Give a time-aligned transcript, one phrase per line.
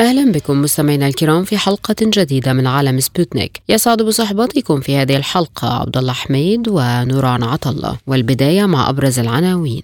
[0.00, 3.62] أهلا بكم مستمعينا الكرام في حلقة جديدة من عالم سبوتنيك.
[3.68, 9.82] يسعد بصحبتكم في هذه الحلقة عبد الله حميد ونوران عطلة والبداية مع أبرز العناوين.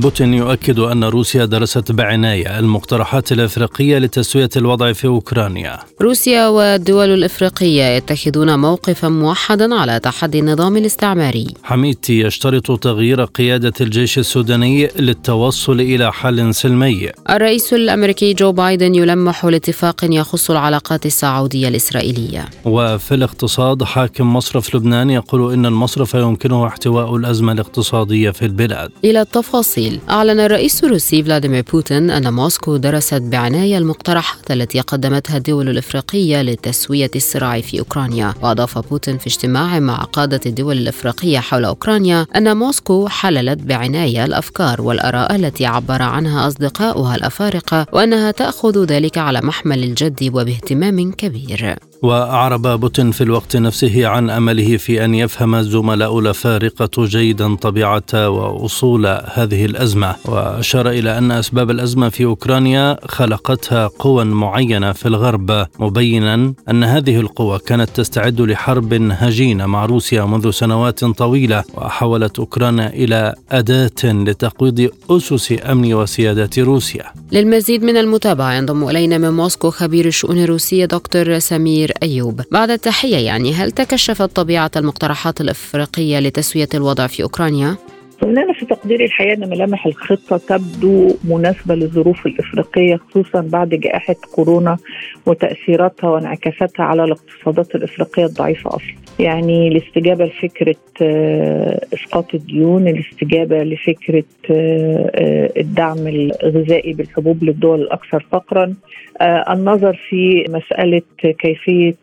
[0.00, 5.78] بوتين يؤكد أن روسيا درست بعناية المقترحات الإفريقية لتسوية الوضع في أوكرانيا.
[6.02, 11.46] روسيا والدول الإفريقية يتخذون موقفا موحدا على تحدي النظام الاستعماري.
[11.62, 17.08] حميدتي يشترط تغيير قيادة الجيش السوداني للتوصل إلى حل سلمي.
[17.30, 22.44] الرئيس الأمريكي جو بايدن يلمح لاتفاق يخص العلاقات السعودية الإسرائيلية.
[22.64, 28.90] وفي الاقتصاد حاكم مصرف لبنان يقول إن المصرف يمكنه احتواء الأزمة الاقتصادية في البلاد.
[29.04, 29.87] إلى التفاصيل.
[30.10, 37.10] أعلن الرئيس الروسي فلاديمير بوتين أن موسكو درست بعناية المقترحات التي قدمتها الدول الإفريقية لتسوية
[37.16, 38.34] الصراع في أوكرانيا.
[38.42, 44.82] وأضاف بوتين في اجتماع مع قادة الدول الإفريقية حول أوكرانيا أن موسكو حللت بعناية الأفكار
[44.82, 51.76] والآراء التي عبر عنها أصدقاؤها الأفارقة وأنها تأخذ ذلك على محمل الجد وباهتمام كبير.
[52.02, 59.06] وأعرب بوتين في الوقت نفسه عن أمله في أن يفهم الزملاء الأفارقة جيدا طبيعة وأصول
[59.06, 66.54] هذه الأزمة وأشار إلى أن أسباب الأزمة في أوكرانيا خلقتها قوى معينة في الغرب مبينا
[66.70, 73.34] أن هذه القوى كانت تستعد لحرب هجينة مع روسيا منذ سنوات طويلة وحولت أوكرانيا إلى
[73.50, 77.04] أداة لتقويض أسس أمن وسيادة روسيا.
[77.32, 83.16] للمزيد من المتابعة ينضم إلينا من موسكو خبير الشؤون الروسية دكتور سمير أيوب بعد التحية
[83.16, 87.76] يعني هل تكشفت طبيعة المقترحات الإفريقية لتسوية الوضع في أوكرانيا؟
[88.22, 94.76] أنا في تقديري الحقيقة أن ملامح الخطة تبدو مناسبة للظروف الإفريقية خصوصا بعد جائحة كورونا
[95.26, 100.76] وتأثيراتها وانعكاساتها على الاقتصادات الإفريقية الضعيفة أصلا يعني الاستجابة لفكرة
[101.94, 104.24] إسقاط الديون الاستجابة لفكرة
[105.56, 108.74] الدعم الغذائي بالحبوب للدول الأكثر فقرا.
[109.22, 111.94] النظر في مسألة كيفية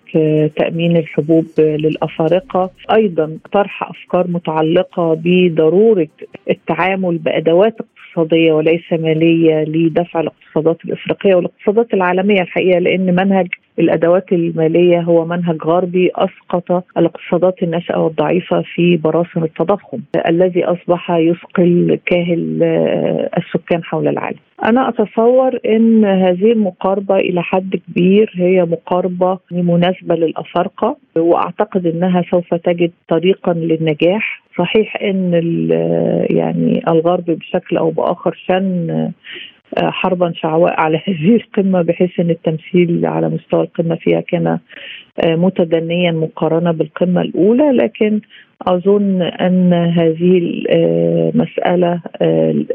[0.55, 2.69] تأمين الحبوب للأفارقة.
[2.91, 6.07] أيضا طرح أفكار متعلقة بضرورة
[6.49, 13.47] التعامل بأدوات اقتصادية وليس مالية لدفع الاقتصادات الإفريقية والاقتصادات العالمية الحقيقة لأن منهج
[13.79, 19.99] الأدوات المالية هو منهج غربي أسقط الاقتصادات الناشئة والضعيفة في براثن التضخم
[20.29, 22.63] الذي أصبح يثقل كاهل
[23.37, 24.37] السكان حول العالم.
[24.65, 32.53] أنا أتصور إن هذه المقاربة إلى حد كبير هي مقاربة مناسبة للأفارقة وأعتقد إنها سوف
[32.53, 35.33] تجد طريقا للنجاح صحيح إن
[36.29, 39.11] يعني الغرب بشكل أو بآخر شن
[39.77, 44.59] حربا شعواء على هذه القمة بحيث أن التمثيل على مستوى القمة فيها كان
[45.25, 47.71] متدنيا مقارنة بالقمة الأولى.
[47.71, 48.21] لكن
[48.61, 50.37] أظن أن هذه
[50.69, 52.01] المسألة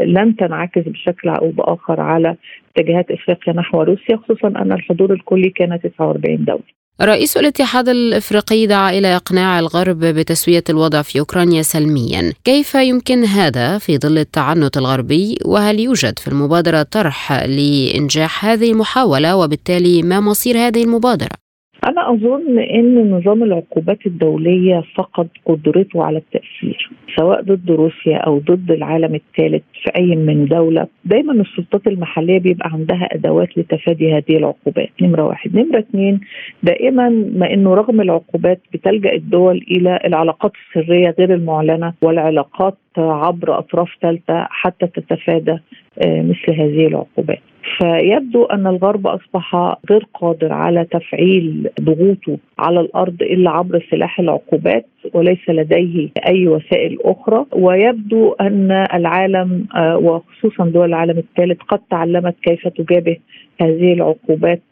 [0.00, 2.36] لن تنعكس بشكل أو بآخر على
[2.76, 6.79] اتجاهات إفريقيا نحو روسيا خصوصا أن الحضور الكلي كان 49 دولة.
[7.02, 13.78] رئيس الاتحاد الإفريقي دعا إلى إقناع الغرب بتسوية الوضع في أوكرانيا سلميا، كيف يمكن هذا
[13.78, 20.58] في ظل التعنت الغربي؟ وهل يوجد في المبادرة طرح لإنجاح هذه المحاولة؟ وبالتالي ما مصير
[20.58, 21.49] هذه المبادرة؟
[21.88, 28.70] أنا أظن أن نظام العقوبات الدولية فقد قدرته على التأثير سواء ضد روسيا أو ضد
[28.70, 30.86] العالم الثالث في أي من دولة.
[31.04, 34.88] دايما السلطات المحلية بيبقى عندها أدوات لتفادي هذه العقوبات.
[35.02, 35.56] نمرة واحد.
[35.56, 36.20] نمرة اثنين
[36.62, 43.88] دائما ما أنه رغم العقوبات بتلجأ الدول إلى العلاقات السرية غير المعلنة والعلاقات عبر أطراف
[44.02, 45.58] ثالثة حتى تتفادى
[46.06, 47.38] مثل هذه العقوبات.
[47.78, 54.86] فيبدو أن الغرب أصبح غير قادر على تفعيل ضغوطه على الأرض إلا عبر سلاح العقوبات
[55.14, 62.68] وليس لديه أي وسائل أخرى ويبدو أن العالم وخصوصا دول العالم الثالث قد تعلمت كيف
[62.68, 63.16] تجابه
[63.60, 64.62] هذه العقوبات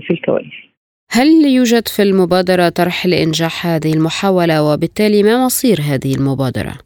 [0.00, 0.54] في الكواليس.
[1.10, 6.85] هل يوجد في المبادرة طرح لإنجاح هذه المحاولة وبالتالي ما مصير هذه المبادرة؟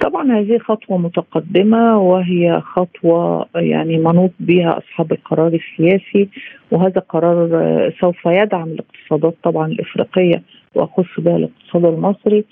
[0.00, 6.28] طبعا هذه خطوة متقدمة وهي خطوة يعني منوط بها أصحاب القرار السياسي
[6.70, 7.48] وهذا قرار
[8.00, 10.42] سوف يدعم الاقتصادات طبعا الإفريقية
[10.74, 12.44] وأخص بها الاقتصاد المصري.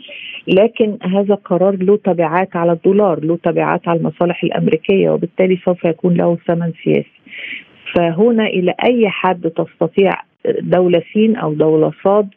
[0.48, 6.14] لكن هذا قرار له تبعات على الدولار له تبعات على المصالح الأمريكية وبالتالي سوف يكون
[6.14, 7.20] له ثمن سياسي.
[7.94, 10.10] فهنا إلى أي حد تستطيع
[10.60, 12.28] دولة سين أو دولة صاد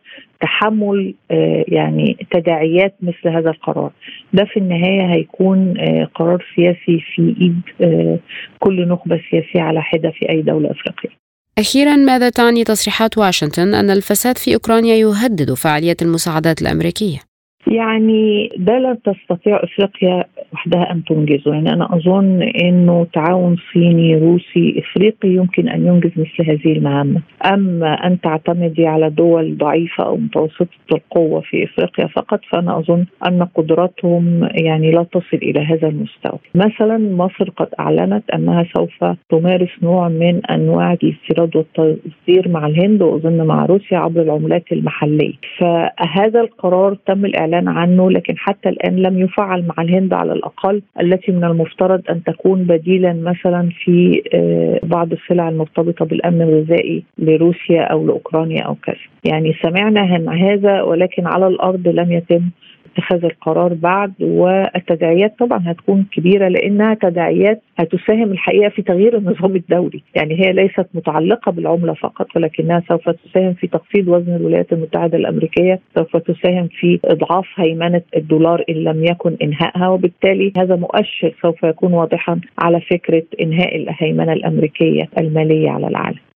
[0.42, 3.92] تحمل آه، يعني تداعيات مثل هذا القرار
[4.34, 8.20] ده في النهاية هيكون آه، قرار سياسي في إيد آه،
[8.60, 11.18] كل نخبة سياسية على حده في أي دولة أفريقية
[11.58, 17.27] أخيرا ماذا تعني تصريحات واشنطن أن الفساد في أوكرانيا يهدد فعالية المساعدات الأمريكية؟
[17.72, 20.24] يعني ده لا تستطيع إفريقيا
[20.54, 26.50] وحدها أن تنجزه، يعني أنا أظن إنه تعاون صيني روسي إفريقي يمكن أن ينجز مثل
[26.52, 27.22] هذه المهمه،
[27.54, 33.44] أما أن تعتمدي على دول ضعيفة أو متوسطة القوة في إفريقيا فقط فأنا أظن أن
[33.44, 36.40] قدراتهم يعني لا تصل إلى هذا المستوى.
[36.56, 43.48] مثلا مصر قد أعلنت أنها سوف تمارس نوع من أنواع الاستيراد والتصدير مع الهند وأظن
[43.48, 49.20] مع روسيا عبر العملات المحلية، فهذا القرار تم الإعلان الاعلان عنه لكن حتى الآن لم
[49.20, 50.82] يفعل مع الهند على الأقل.
[51.02, 57.82] التي من المفترض أن تكون بديلا مثلا في آه، بعض السلع المرتبطة بالأمن الغذائي لروسيا
[57.82, 58.96] أو لأوكرانيا أو كذا.
[59.24, 62.42] يعني سمعنا عن هذا ولكن على الأرض لم يتم
[62.98, 70.02] اتخاذ القرار بعد والتداعيات طبعا هتكون كبيرة لأنها تداعيات هتساهم الحقيقة في تغيير النظام الدولي،
[70.16, 75.80] يعني هي ليست متعلقة بالعملة فقط ولكنها سوف تساهم في تخفيض وزن الولايات المتحدة الأمريكية،
[75.96, 81.94] سوف تساهم في إضعاف هيمنة الدولار إن لم يكن إنهائها وبالتالي هذا مؤشر سوف يكون
[81.94, 86.27] واضحا على فكرة إنهاء الهيمنة الأمريكية المالية على العالم.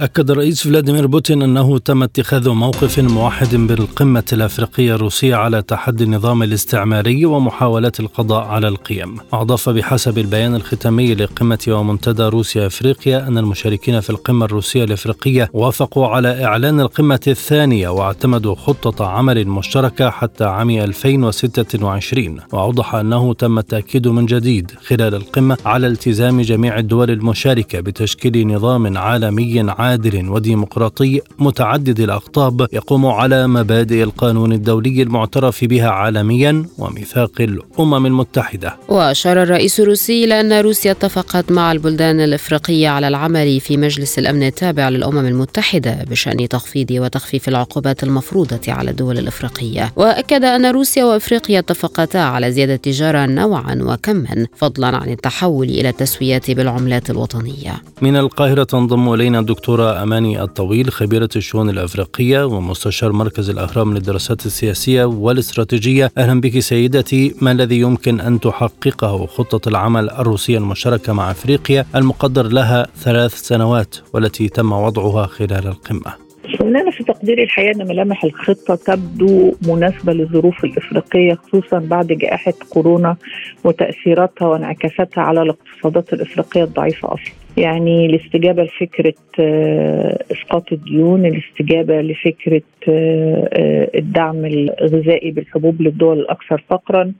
[0.00, 6.42] أكد الرئيس فلاديمير بوتين أنه تم اتخاذ موقف موحد بالقمة الأفريقية الروسية على تحدي النظام
[6.42, 9.16] الاستعماري ومحاولات القضاء على القيم.
[9.32, 16.06] أضاف بحسب البيان الختامي لقمة ومنتدى روسيا أفريقيا أن المشاركين في القمة الروسية الأفريقية وافقوا
[16.06, 24.08] على إعلان القمة الثانية واعتمدوا خطة عمل مشتركة حتى عام 2026 وأوضح أنه تم التأكيد
[24.08, 31.20] من جديد خلال القمة على التزام جميع الدول المشاركة بتشكيل نظام عالمي عام عادل وديمقراطي
[31.38, 38.76] متعدد الأقطاب يقوم على مبادئ القانون الدولي المعترف بها عالميا وميثاق الأمم المتحدة.
[38.88, 44.42] وأشار الرئيس الروسي إلى أن روسيا اتفقت مع البلدان الإفريقية على العمل في مجلس الأمن
[44.42, 51.58] التابع للأمم المتحدة بشأن تخفيض وتخفيف العقوبات المفروضة على الدول الإفريقية، وأكد أن روسيا وإفريقيا
[51.58, 57.82] اتفقتا على زيادة التجاره نوعا وكما فضلا عن التحول إلى التسويات بالعملات الوطنية.
[58.02, 64.46] من القاهرة تنضم إلينا الدكتور الدكتورة أماني الطويل خبيرة الشؤون الأفريقية ومستشار مركز الأهرام للدراسات
[64.46, 66.10] السياسية والاستراتيجية.
[66.18, 72.46] أهلا بك سيدتي ما الذي يمكن أن تحققه خطة العمل الروسية المشتركة مع أفريقيا المقدر
[72.46, 76.26] لها ثلاث سنوات والتي تم وضعها خلال القمة؟
[76.60, 83.16] أنا في تقديري الحقيقة أن ملامح الخطة تبدو مناسبة للظروف الإفريقية خصوصا بعد جائحة كورونا
[83.64, 87.45] وتأثيراتها وانعكاساتها على الاقتصادات الإفريقية الضعيفة أصلا.
[87.56, 96.64] يعني الاستجابة لفكرة آه، إسقاط الديون، الاستجابة لفكرة آه، آه، الدعم الغذائي بالحبوب للدول الأكثر
[96.68, 97.12] فقرا،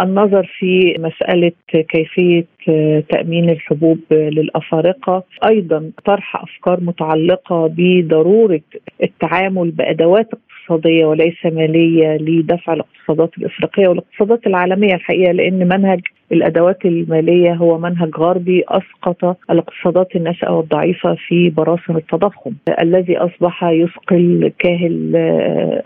[0.00, 2.44] النظر في مسألة كيفية
[3.08, 8.60] تأمين الحبوب للأفارقة، أيضا طرح أفكار متعلقة بضرورة
[9.02, 16.00] التعامل بأدوات اقتصادية وليس مالية لدفع الاقتصادات الإفريقية والاقتصادات العالمية الحقيقة لأن منهج
[16.32, 24.52] الأدوات المالية هو منهج غربي أسقط الاقتصادات الناشئة والضعيفة في براثن التضخم الذي أصبح يثقل
[24.58, 25.16] كاهل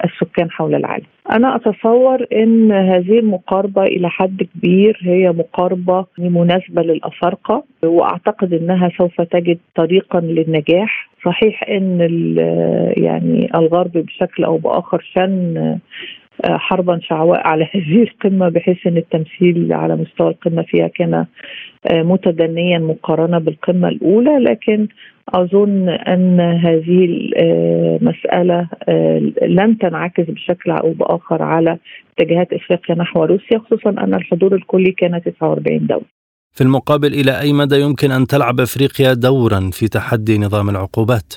[0.04, 1.04] السكان حول العالم.
[1.32, 9.20] أنا أتصور إن هذه المقاربة إلى حد كبير هي مقاربة مناسبة للأفارقة وأعتقد إنها سوف
[9.20, 12.00] تجد طريقا للنجاح صحيح إن
[12.96, 15.78] يعني الغرب بشكل أو بآخر شن
[16.44, 21.14] حربا شعواء على هذه القمة بحيث إن التمثيل على مستوى القمة فيها كان
[21.86, 24.88] آه، متدنيا مقارنة بالقمة الأولى لكن
[25.28, 27.04] أظن أن هذه
[27.36, 31.78] المساله آه، لن تنعكس بشكل أو بآخر على
[32.18, 36.04] اتجاهات إفريقيا نحو روسيا خصوصا أن الحضور الكلي كان 49 دولة.
[36.54, 41.34] في المقابل إلى أي مدى يمكن أن تلعب إفريقيا دورا في تحدي نظام العقوبات؟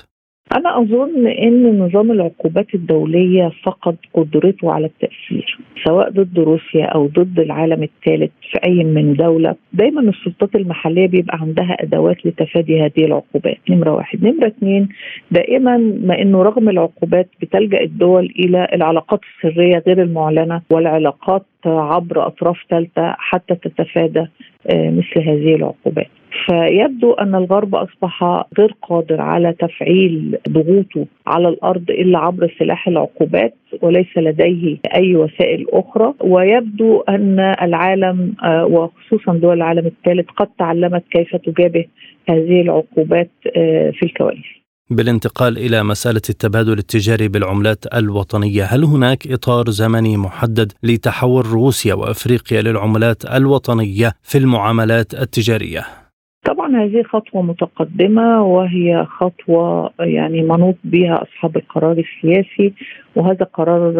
[0.54, 7.40] أنا أظن أن نظام العقوبات الدولية فقد قدرته على التأثير سواء ضد روسيا أو ضد
[7.40, 9.54] العالم الثالث في أي من دولة.
[9.72, 13.58] دايما السلطات المحلية بيبقى عندها أدوات لتفادي هذه العقوبات.
[13.70, 14.24] نمرة واحد.
[14.24, 14.88] نمرة اثنين
[15.30, 22.56] دائما ما أنه رغم العقوبات بتلجأ الدول إلى العلاقات السرية غير المعلنة والعلاقات عبر أطراف
[22.70, 24.26] ثالثة حتى تتفادى
[24.74, 26.06] آه، مثل هذه العقوبات.
[26.46, 33.54] فيبدو أن الغرب أصبح غير قادر على تفعيل ضغوطه على الأرض إلا عبر سلاح العقوبات
[33.82, 41.04] وليس لديه أي وسائل أخرى ويبدو أن العالم آه، وخصوصا دول العالم الثالث قد تعلمت
[41.10, 41.84] كيف تجابه
[42.28, 44.56] هذه العقوبات آه، في الكواليس
[44.90, 52.62] بالانتقال إلى مسألة التبادل التجاري بالعملات الوطنية، هل هناك إطار زمني محدد لتحول روسيا وأفريقيا
[52.62, 56.05] للعملات الوطنية في المعاملات التجارية؟
[56.46, 62.72] طبعا هذه خطوة متقدمة وهي خطوة يعني منوط بها أصحاب القرار السياسي
[63.16, 63.92] وهذا قرار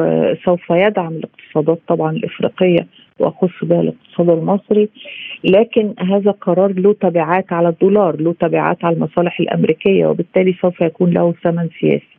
[0.44, 2.86] سوف يدعم الاقتصادات طبعا الإفريقية
[3.18, 4.88] وأخص بها الاقتصاد المصري.
[5.44, 11.10] لكن هذا قرار له تبعات على الدولار له تبعات على المصالح الأمريكية وبالتالي سوف يكون
[11.10, 12.16] له ثمن سياسي.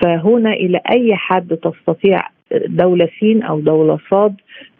[0.00, 2.18] فهنا إلى أي حد تستطيع
[2.66, 4.34] دولة سين أو دولة صاد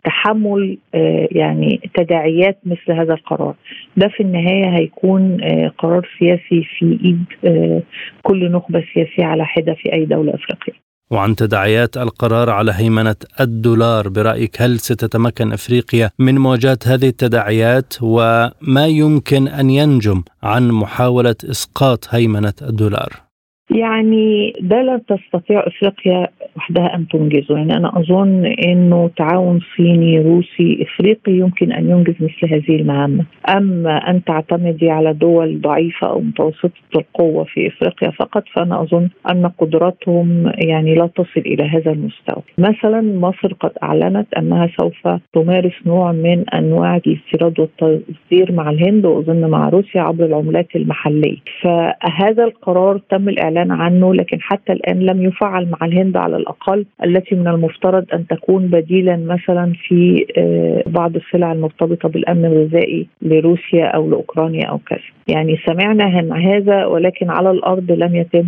[0.07, 3.55] تحمل آه، يعني تداعيات مثل هذا القرار.
[3.97, 7.83] ده في النهاية هيكون آه، قرار سياسي في إيد آه،
[8.23, 10.87] كل نخبة سياسية على حدة في أي دولة أفريقية.
[11.11, 18.87] وعن تداعيات القرار على هيمنة الدولار برأيك هل ستتمكن أفريقيا من مواجهة هذه التداعيات؟ وما
[18.87, 23.26] يمكن أن ينجم عن محاولة إسقاط هيمنة الدولار؟
[23.71, 27.57] يعني ده لا تستطيع إفريقيا وحدها أن تنجزه.
[27.57, 33.25] يعني أنا أظن إنه تعاون صيني روسي إفريقي يمكن أن ينجز مثل هذه المهمة.
[33.57, 39.47] أما أن تعتمدي على دول ضعيفة أو متوسطة القوة في إفريقيا فقط فأنا أظن أن
[39.47, 42.43] قدراتهم يعني لا تصل إلى هذا المستوى.
[42.59, 49.51] مثلا مصر قد أعلنت أنها سوف تمارس نوع من أنواع الاستيراد والتصدير مع الهند وأظن
[49.51, 51.37] مع روسيا عبر العملات المحلية.
[51.63, 56.87] فهذا القرار تم الإعلان الاعلان عنه لكن حتى الآن لم يفعل مع الهند على الأقل.
[57.05, 63.87] التي من المفترض أن تكون بديلا مثلا في آه، بعض السلع المرتبطة بالأمن الغذائي لروسيا
[63.87, 64.99] أو لأوكرانيا أو كذا.
[65.29, 68.47] يعني سمعنا عن هذا ولكن على الأرض لم يتم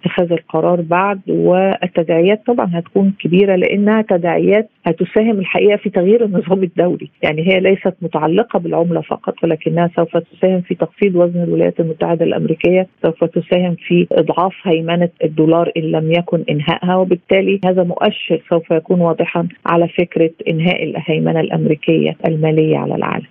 [0.00, 7.10] اتخاذ القرار بعد والتداعيات طبعا هتكون كبيرة لأنها تداعيات هتساهم الحقيقة في تغيير النظام الدولي،
[7.22, 12.86] يعني هي ليست متعلقة بالعملة فقط ولكنها سوف تساهم في تخفيض وزن الولايات المتحدة الأمريكية،
[13.02, 19.00] سوف تساهم في إضعاف هيمنة الدولار إن لم يكن إنهائها وبالتالي هذا مؤشر سوف يكون
[19.00, 23.26] واضحا على فكرة إنهاء الهيمنة الأمريكية المالية على العالم.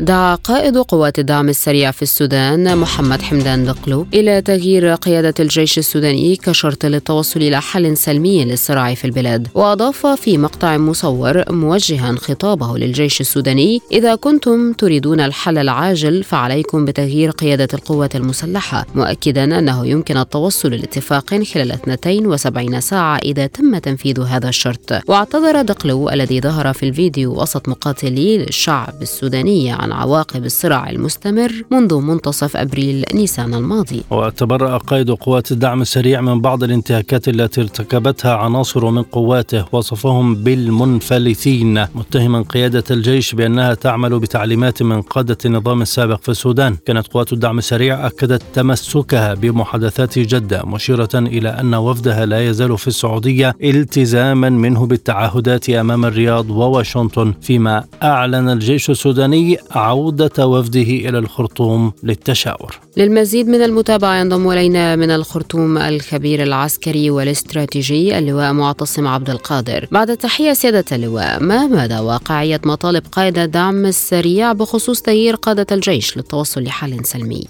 [0.00, 6.36] دعا قائد قوات الدعم السريع في السودان محمد حمدان دقلو إلى تغيير قيادة الجيش السوداني
[6.36, 9.48] كشرط للتوصل إلى حل سلمي للصراع في البلاد.
[9.54, 17.30] وأضاف في مقطع مصور موجها خطابه للجيش السوداني إذا كنتم تريدون الحل العاجل فعليكم بتغيير
[17.30, 24.48] قيادة القوات المسلحة مؤكدا أنه يمكن التوصل لاتفاق خلال 72 ساعة إذا تم تنفيذ هذا
[24.48, 24.92] الشرط.
[25.08, 32.56] واعتذر دقلو الذي ظهر في الفيديو وسط مقاتلي الشعب السوداني عواقب الصراع المستمر منذ منتصف
[32.56, 34.02] أبريل نيسان الماضي.
[34.10, 41.84] وتبرأ قائد قوات الدعم السريع من بعض الانتهاكات التي ارتكبتها عناصر من قواته وصفهم بالمنفلتين
[41.94, 46.76] متهما قيادة الجيش بأنها تعمل بتعليمات من قادة النظام السابق في السودان.
[46.86, 52.88] كانت قوات الدعم السريع أكدت تمسكها بمحادثات جدة مشيرة إلى أن وفدها لا يزال في
[52.88, 61.92] السعودية التزاما منه بالتعهدات أمام الرياض وواشنطن فيما أعلن الجيش السوداني عودة وفده إلى الخرطوم
[62.02, 69.88] للتشاور للمزيد من المتابعة ينضم إلينا من الخرطوم الخبير العسكري والاستراتيجي اللواء معتصم عبد القادر
[69.92, 76.16] بعد تحية سيادة اللواء ما مدى واقعية مطالب قائد الدعم السريع بخصوص تغيير قادة الجيش
[76.16, 77.44] للتوصل لحل سلمي؟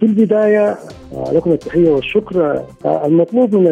[0.00, 0.76] في البداية
[1.14, 2.62] آه، لكم التحية والشكر.
[2.84, 3.66] آه، المطلوب من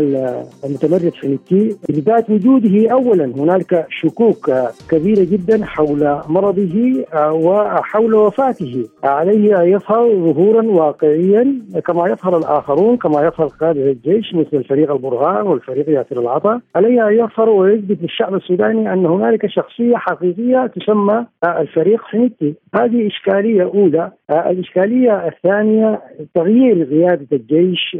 [0.64, 2.90] المتمرد فينيكي بذات وجوده.
[2.92, 8.88] أولا هنالك شكوك آه، كبيرة جدا حول مرضه وحول وفاته.
[9.04, 15.46] عليه أن يظهر ظهورا واقعيا كما يظهر الآخرون كما يظهر قادة الجيش مثل الفريق البرهان
[15.46, 16.60] والفريق ياسر العطا.
[16.76, 23.62] عليه أن يظهر ويثبت للشعب السوداني أن هنالك شخصية حقيقية تسمى الفريق فينيكي هذه إشكالية
[23.62, 24.10] أولى.
[24.30, 26.00] الإشكالية الثانية
[26.34, 27.96] تغيير قيادة الجيش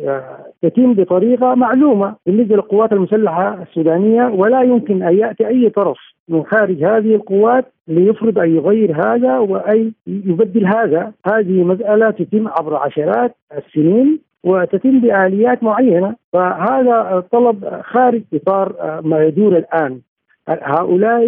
[0.62, 6.84] يتم بطريقة معلومة بالنسبة للقوات المسلحة السودانية ولا يمكن أن يأتي أي طرف من خارج
[6.84, 11.12] هذه القوات ليفرض أن يغير هذا وأي يبدل هذا.
[11.26, 19.56] هذه مسألة تتم عبر عشرات السنين وتتم بآليات معينة فهذا طلب خارج إطار ما يدور
[19.56, 20.00] الآن.
[20.48, 21.22] هؤلاء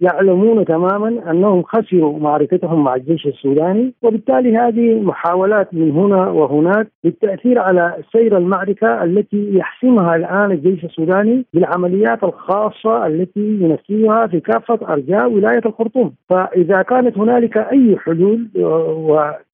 [0.00, 7.58] يعلمون تماما أنهم خسروا معركتهم مع الجيش السوداني وبالتالي هذه محاولات من هنا وهناك للتأثير
[7.58, 15.32] على سير المعركة التي يحسمها الآن الجيش السوداني بالعمليات الخاصة التي ينفذها في كافة أرجاء
[15.32, 18.48] ولاية الخرطوم، فإذا كانت هنالك أي حلول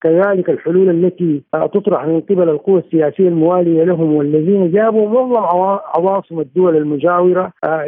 [0.04, 5.36] وكذلك الحلول التي تطرح من قبل القوى السياسية الموالية لهم والذين جابوا معظم
[5.94, 7.84] عواصم الدول المجاورة آه،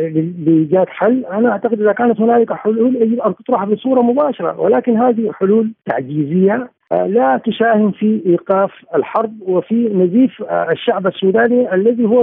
[0.46, 5.32] لإيجاد حل، أنا أعتقد إذا كانت هنالك حلول يجب أن تطرح بصورة مباشرة ولكن هذه
[5.32, 12.22] حلول تعجيزية آه، لا تساهم في إيقاف الحرب وفي نزيف آه، الشعب السوداني الذي هو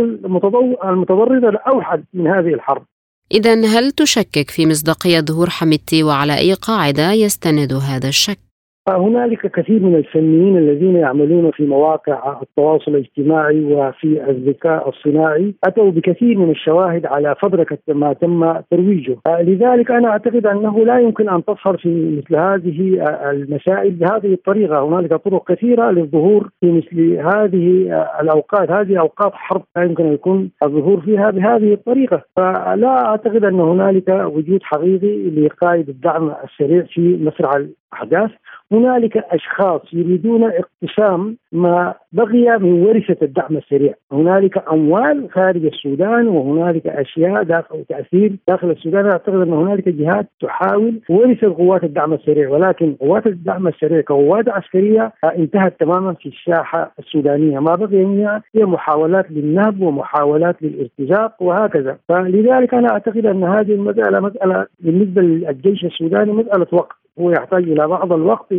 [0.84, 2.84] المتضرر الأوحد من هذه الحرب.
[3.32, 8.49] اذا هل تشكك في مصداقية ظهور حميدتي وعلى أي قاعدة يستند هذا الشك؟
[8.98, 15.54] هنالك كثير من الفنيين الذين يعملون في مواقع التواصل الاجتماعي وفي الذكاء الصناعي.
[15.64, 21.30] أتوا بكثير من الشواهد على فبركة ما تم ترويجه، لذلك أنا أعتقد أنه لا يمكن
[21.30, 27.82] أن تظهر في مثل هذه المسائل بهذه الطريقة، هنالك طرق كثيرة للظهور في مثل هذه
[28.22, 33.60] الأوقات، هذه أوقات حرب لا يمكن أن يكون الظهور فيها بهذه الطريقة، فلا أعتقد أن
[33.60, 38.32] هنالك وجود حقيقي لقائد الدعم السريع في مسرع الأحداث.
[38.72, 46.88] هنالك أشخاص يريدون اقتسام ما بقي من ورثة الدعم السريع، هنالك أموال خارج السودان وهنالك
[46.88, 52.94] أشياء داخل تأثير داخل السودان، أعتقد أن هنالك جهات تحاول ورثه قوات الدعم السريع ولكن
[52.94, 59.32] قوات الدعم السريع كقوات عسكرية انتهت تماما في الساحة السودانية، ما بقي منها هي محاولات
[59.32, 66.68] للنهب ومحاولات للارتزاق وهكذا، فلذلك أنا أعتقد أن هذه المسألة مسألة بالنسبة للجيش السوداني مسألة
[66.72, 66.99] وقت.
[67.20, 68.50] هو يحتاج إلى بعض الوقت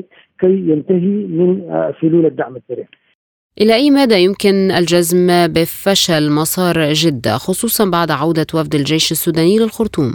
[0.40, 2.87] كي ينتهي من آه، فلول الدعم السريع.
[3.61, 10.14] إلى أي مدى يمكن الجزم بفشل مسار جدة خصوصا بعد عودة وفد الجيش السوداني للخرطوم؟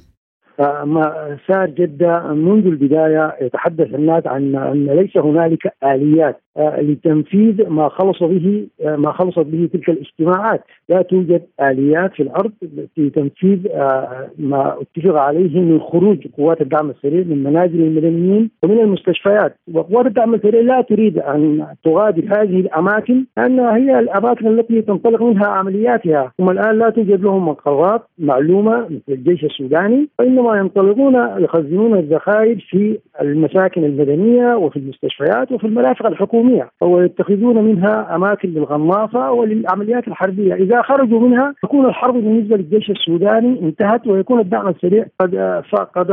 [0.60, 6.42] مسار جدة منذ البداية يتحدث الناس عن أن ليس هنالك آليات.
[6.58, 12.24] آه، لتنفيذ ما خلص به آه، ما خلصت به تلك الاجتماعات، لا توجد آليات في
[12.24, 12.52] الأرض
[12.96, 18.80] في تنفيذ آه، ما اتفق عليه من خروج قوات الدعم السريع من منازل المدنيين ومن
[18.80, 25.22] المستشفيات، وقوات الدعم السريع لا تريد أن تغادر هذه الأماكن لانها هي الأماكن التي تنطلق
[25.24, 30.10] منها عملياتها، هم الآن لا توجد لهم مقرات معلومة مثل الجيش السوداني،
[30.46, 38.50] وإنما ينطلقون يخزنون الذخائر في المساكن المدنية وفي المستشفيات وفي المرافق الحكومية ويتخذون منها أماكن
[38.50, 45.06] للغناصه وللعمليات الحربية، إذا خرجوا منها تكون الحرب بالنسبة للجيش السوداني انتهت ويكون الدعم السريع
[45.20, 46.12] قد فقد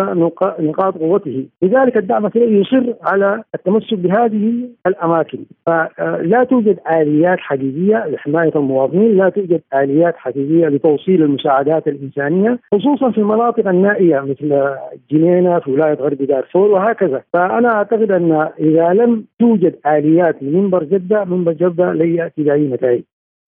[0.60, 4.52] نقاط قوته، لذلك الدعم السريع يصر على التمسك بهذه
[4.86, 13.10] الأماكن، فلا توجد آليات حقيقيه لحماية المواطنين، لا توجد آليات حقيقيه لتوصيل المساعدات الإنسانية خصوصا
[13.10, 14.21] في المناطق النائية.
[14.24, 14.64] مثل
[15.10, 20.84] جنينه في ولاية غرب دارفور وهكذا، فأنا أعتقد أن إذا لم توجد آليات العمليات لمنبر
[20.84, 23.02] جدة منبر جدة لا يأتي بأي نتائج.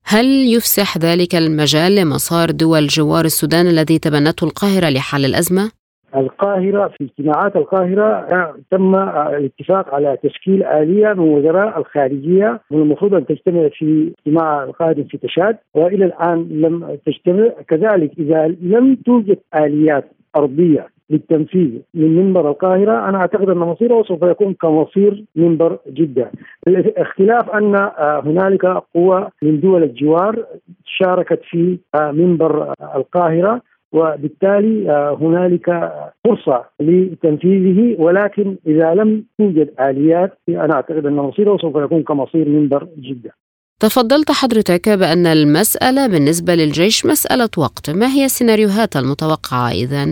[0.06, 5.70] هل يفسح ذلك المجال لمسار دول جوار السودان الذي تبنته القاهرة لحل الأزمة؟
[6.16, 8.94] القاهرة في اجتماعات القاهرة تم
[9.38, 15.56] الاتفاق على تشكيل آلية من وزراء الخارجية والمفروض أن تجتمع في اجتماع القادم في تشاد
[15.74, 17.48] وإلى الآن لم تجتمع.
[17.68, 20.04] كذلك إذا لم توجد آليات
[20.36, 26.30] أرضية للتنفيذ من منبر القاهرة أنا أعتقد أن مصيره سوف يكون كمصير منبر جدة.
[26.68, 30.44] الاختلاف أن آه، هنالك قوى من دول الجوار
[30.84, 33.60] شاركت في آه، منبر القاهرة
[33.92, 35.92] وبالتالي آه، هنالك
[36.24, 42.88] فرصة لتنفيذه ولكن إذا لم توجد آليات أنا أعتقد أن مصيره سوف يكون كمصير منبر
[42.98, 43.43] جدة.
[43.80, 50.04] تفضلت حضرتك بأن المسألة بالنسبة للجيش مسألة وقت ما هي السيناريوهات المتوقعة إذا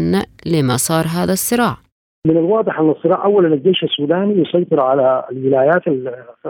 [0.46, 1.91] لمسار هذا الصراع؟
[2.26, 5.82] من الواضح أن الصراع اولا الجيش السوداني يسيطر على الولايات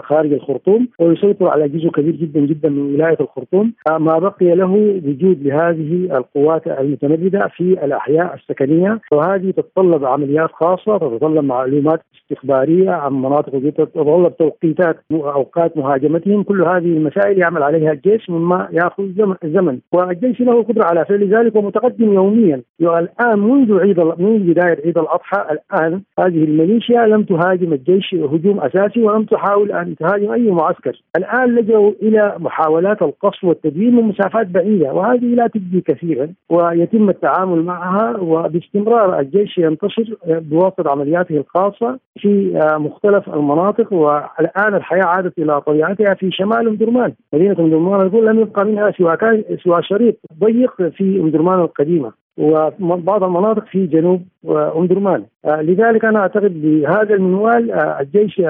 [0.03, 3.73] خارج الخرطوم ويسيطر على جزء كبير جدا جدا من ولاية الخرطوم.
[3.89, 4.71] ما بقي له
[5.05, 8.99] وجود لهذه القوات المتمردة في الأحياء السكنية.
[9.11, 16.43] وهذه تتطلب عمليات خاصة تتطلب معلومات استخبارية عن مناطق تتطلب توقيتات أوقات مهاجمتهم.
[16.43, 19.03] كل هذه المسائل يعمل عليها الجيش مما يأخذ
[19.43, 19.79] زمن.
[19.93, 22.61] والجيش له قدرة على فعل ذلك ومتقدم يوميا.
[22.81, 29.01] الان منذ عيد منذ بداية عيد الأضحى الان هذه الميليشيا لم تهاجم الجيش هجوم أساسي
[29.01, 34.93] ولم تحاول أن تهاجم أي معسكر، الآن لجوا إلى محاولات القصف والتدوين من مسافات بعيدة
[34.93, 43.29] وهذه لا تجدي كثيرا ويتم التعامل معها وباستمرار الجيش ينتصر بواسطة عملياته الخاصة في مختلف
[43.29, 48.65] المناطق والآن الحياة عادت إلى طبيعتها في شمال ام درمان، مدينة ام درمان لم يبقى
[48.65, 49.17] منها سوى
[49.63, 55.23] سوى شريط ضيق في ام درمان القديمة، وبعض المناطق في جنوب أم درمان.
[55.45, 58.41] لذلك أنا أعتقد بهذا المنوال الجيش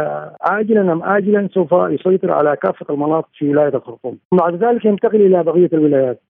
[0.41, 5.43] عاجلا أم اجلا سوف يسيطر على كافة المناطق في ولاية الخرطوم بعد ذلك ينتقل إلى
[5.43, 6.21] بقية الولايات.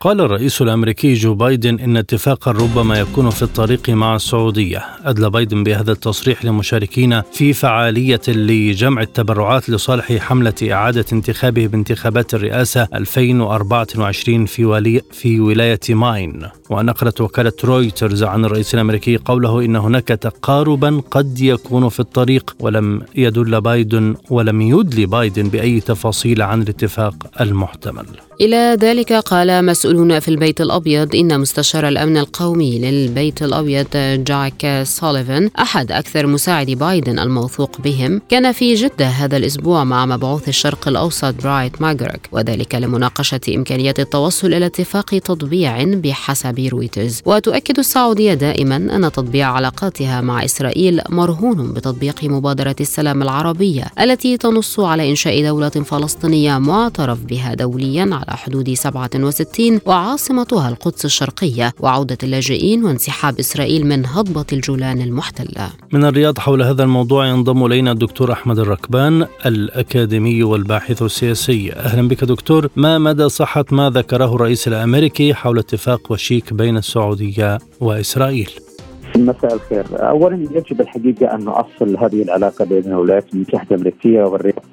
[0.00, 5.64] قال الرئيس الأمريكي جو بايدن إن اتفاقا ربما يكون في الطريق مع السعودية، أدلى بايدن
[5.64, 14.64] بهذا التصريح لمشاركين في فعالية لجمع التبرعات لصالح حملة إعادة انتخابه بانتخابات الرئاسة 2024 في
[14.64, 21.40] ولي في ولاية ماين، ونقلت وكالة رويترز عن الرئيس الأمريكي قوله إن هناك تقاربا قد
[21.40, 28.06] يكون في الطريق ولم يدل بايدن ولم يدلي بايدن بأي تفاصيل عن الاتفاق المحتمل.
[28.40, 33.86] إلى ذلك قال مسؤولون في البيت الأبيض إن مستشار الأمن القومي للبيت الأبيض
[34.26, 40.48] جاك سوليفان أحد أكثر مساعدي بايدن الموثوق بهم كان في جدة هذا الأسبوع مع مبعوث
[40.48, 47.22] الشرق الأوسط بريت ماكغورك وذلك لمناقشة إمكانية التوصل إلى اتفاق تطبيع بحسب رويترز.
[47.26, 54.80] وتؤكد السعودية دائما أن تطبيع علاقاتها مع إسرائيل مرهون بتطبيق مبادرة السلام العربية التي تنص
[54.80, 62.84] على إنشاء دولة فلسطينية معترف بها دوليا على حدود 67 وعاصمتها القدس الشرقية وعودة اللاجئين
[62.84, 68.58] وانسحاب إسرائيل من هضبة الجولان المحتلة من الرياض حول هذا الموضوع ينضم إلينا الدكتور أحمد
[68.58, 71.72] الركبان الأكاديمي والباحث السياسي.
[71.72, 72.68] أهلا بك دكتور.
[72.76, 78.50] ما مدى صحة ما ذكره الرئيس الأمريكي حول اتفاق وشيك بين السعودية وإسرائيل؟
[79.16, 79.86] مساء الخير.
[80.08, 84.64] اولا يجب الحقيقة أن نؤصل هذه العلاقة بين الولايات المتحدة الأمريكية والرياض.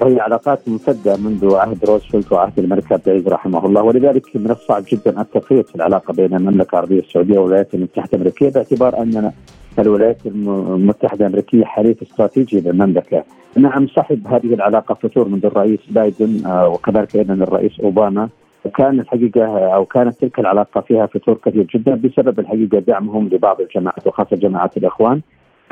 [0.00, 4.84] وهي علاقات ممتدة منذ عهد روزفلت وعهد الملك عبد العزيز رحمه الله ولذلك من الصعب
[4.88, 9.32] جدا التفريط في العلاقة بين المملكة العربية السعودية والولايات المتحدة الأمريكية باعتبار أن
[9.78, 13.24] الولايات المتحدة الأمريكية حليف استراتيجي للمملكة.
[13.56, 18.28] نعم صحب هذه العلاقة فتور منذ الرئيس بايدن آه، وكذلك أيضا الرئيس أوباما.
[18.64, 24.06] وكان الحقيقة أو كانت تلك العلاقة فيها فتور كثير جدا بسبب الحقيقة دعمهم لبعض الجماعات
[24.06, 25.20] وخاصة جماعات الإخوان.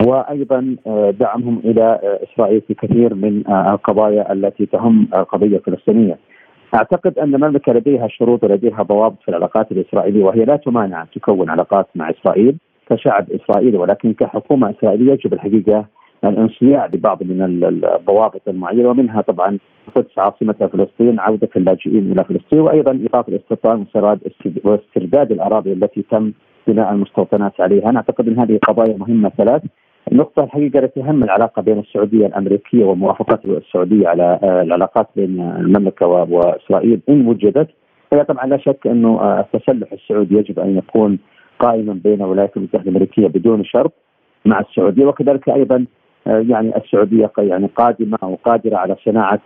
[0.06, 6.18] وأيضا آه، دعمهم إلى آه، إسرائيل في كثير من آه، القضايا التي تهم القضية الفلسطينيه.
[6.74, 11.50] أعتقد أن المملكه لديها شروط ولديها ضوابط في العلاقات الإسرائيلية وهي لا تمانع أن تكون
[11.50, 12.56] علاقات مع إسرائيل
[12.90, 15.86] كشعب إسرائيلي ولكن كحكومة إسرائيلية يجب الحقيقة
[16.24, 19.58] الانصياع ببعض من الضوابط المعينة ومنها طبعا
[19.88, 23.86] القدس عاصمة فلسطين عودة اللاجئين إلى فلسطين وأيضا إيقاف الاستيطان
[24.64, 26.32] واسترداد الأراضي التي تم
[26.66, 29.62] بناء المستوطنات عليها، أنا أعتقد إن هذه قضايا مهمة ثلاث
[30.12, 36.06] النقطة الحقيقة التي تهم العلاقة بين السعودية الأمريكية وموافقة السعودية على آه، العلاقات بين المملكة
[36.06, 37.68] وإسرائيل إن وجدت
[38.12, 41.18] هي طبعا لا شك أنه آه، التسلح السعودي يجب أن يكون
[41.58, 43.92] قائما بين الولايات المتحدة الأمريكية بدون شرط
[44.44, 45.84] مع السعودية وكذلك أيضا
[46.26, 49.40] آه، يعني السعودية يعني قادمة أو قادرة على صناعة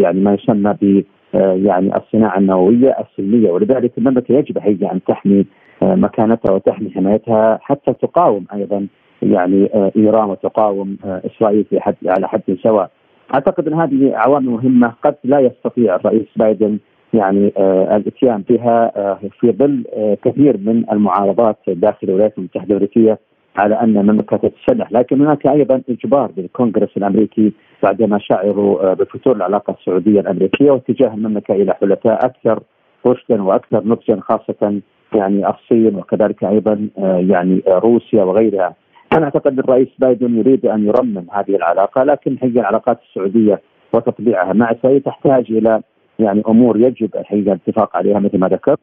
[0.00, 5.44] يعني ما يسمى ب يعني الصناعة النووية السلمية ولذلك المملكة يجب حقيقة أن تحمي
[5.82, 8.86] مكانتها وتحمي حمايتها حتى تقاوم أيضا
[9.32, 12.90] يعني آه، إيران وتقاوم آه، إسرائيل في حد على حد سواء.
[13.34, 16.78] أعتقد إن هذه عوامل مهمة قد لا يستطيع الرئيس بايدن
[17.14, 18.92] يعني آه الاتيان بها
[19.40, 19.84] في ظل
[20.24, 23.18] كثير من المعارضات داخل الولايات المتحدة الأمريكية
[23.56, 30.20] على أن المملكة تتسلح، لكن هناك أيضا إجبار للكونغرس الأمريكي بعدما شعروا بفتور العلاقة السعودية
[30.20, 32.60] الأمريكية واتجاه المملكة إلى حلفاء أكثر
[33.06, 34.80] رشدا وأكثر نضجا خاصة
[35.14, 38.74] يعني الصين وكذلك أيضا يعني روسيا وغيرها.
[39.14, 44.70] أنا أعتقد الرئيس بايدن يريد أن يرمم هذه العلاقة لكن هي العلاقات السعودية وتطبيعها مع
[44.70, 45.82] اسرائيل تحتاج إلى
[46.18, 48.78] يعني أمور يجب الحقيقة الاتفاق عليها مثل ما ذكرت.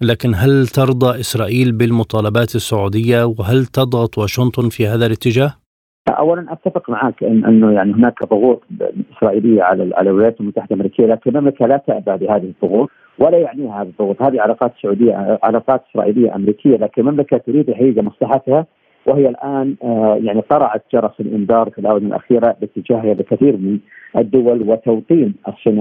[0.00, 5.54] لكن هل ترضى إسرائيل بالمطالبات السعودية؟ وهل تضغط واشنطن في هذا الاتجاه؟
[6.08, 8.62] اولا أتفق معك إن إنه يعني هناك ضغوط
[9.16, 13.88] إسرائيلية على على الولايات المتحدة الأمريكية لكن المملكة لا تأبى بهذه الضغوط ولا يعنيها هذه
[13.88, 18.66] الضغوط، هذه علاقات سعوديه علاقات إسرائيلية أمريكية لكن المملكة تريد الحقيقة مصلحتها
[19.06, 23.78] وهي الآن آه، يعني قرعت جرس الإنذار في الآونة الأخيرة باتجاه كثير من
[24.16, 25.34] الدول وتوطين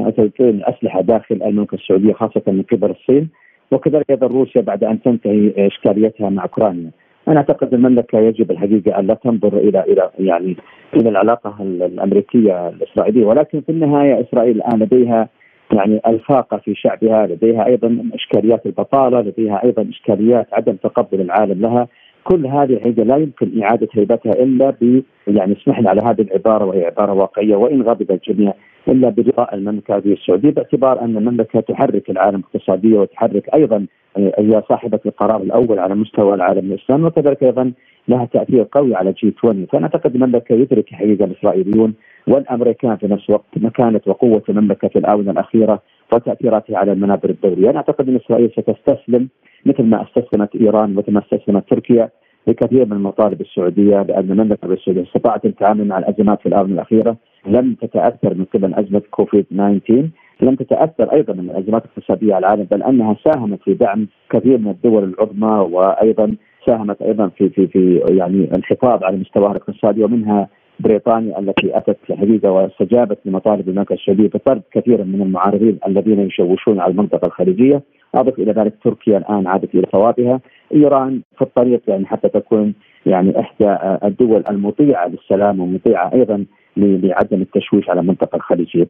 [0.10, 3.30] توطين الأسلحة داخل المملكة السعودية خاصة من قبل الصين
[3.72, 6.92] وكذلك أيضا روسيا بعد أن تنتهي إشكاليتها مع أوكرانيا.
[7.28, 10.56] أنا أعتقد المملكة يجب الحقيقة أن لا تنظر إلى إلى يعني
[10.96, 15.30] إلى العلاقة الأمريكية الإسرائيلية ولكن في النهاية إسرائيل الآن لديها
[15.74, 21.88] يعني الفاقة في شعبها، لديها أيضا إشكاليات البطالة، لديها أيضا إشكاليات عدم تقبل العالم لها،
[22.24, 26.66] كل هذه الحقيقة لا يمكن إعادة هيبتها إلا ب يعني اسمح لي على هذه العبارة
[26.66, 28.54] وهي عبارة واقعية وإن غضب الجميع
[28.88, 33.86] إلا برضاء المملكة هذه السعودية باعتبار أن المملكة تحرك العالم اقتصاديا وتحرك أيضا
[34.18, 37.72] هي صاحبة القرار الأول على مستوى العالم الاسلامي وكذلك أيضا
[38.08, 41.94] لها تأثير قوي على جي 20 فأنا أعتقد المملكة يدرك حقيقة الإسرائيليون
[42.28, 45.82] والأمريكان في نفس الوقت مكانة وقوة المملكة في الآونة الأخيرة
[46.14, 49.30] وتاثيراتها على المنابر الدولية، أنا أعتقد أن إسرائيل ستستسلم
[49.66, 52.10] مثل ما استسلمت إيران مثل ما استسلمت تركيا
[52.48, 57.18] لكثير من المطالب السعودية لأن المملكة السعودية استطاعت التعامل مع الأزمات في الآونة الأخيرة.
[57.48, 60.10] لم تتأثر من قبل أزمة كوفيد 19
[60.42, 64.72] لم تتأثر أيضا من الأزمات الاقتصادية على العالم بل أنها ساهمت في دعم كثير من
[64.72, 70.48] الدول العظمى وأيضا ساهمت أيضا في في في يعني الحفاظ على مستواها الاقتصادي ومنها
[70.80, 76.92] بريطانيا التي أتت الحقيقة واستجابت لمطالب المملكة السعوديه بطرد كثيرا من المعارضين الذين يشوشون على
[76.92, 77.84] المنطقة الخليجية،
[78.16, 80.40] أضف إلى ذلك تركيا الآن عادت إلى صوابها،
[80.74, 82.74] إيران في الطريق يعني حتى تكون
[83.06, 86.46] يعني إحدى الدول المطيعة للسلام ومطيعة أيضا
[86.78, 88.88] لعدم التشويش على المنطقة الخليجية.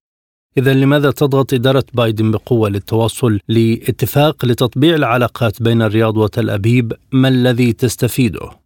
[0.57, 7.27] إذا لماذا تضغط إدارة بايدن بقوة للتوصل لاتفاق لتطبيع العلاقات بين الرياض وتل أبيب؟ ما
[7.27, 8.60] الذي تستفيده؟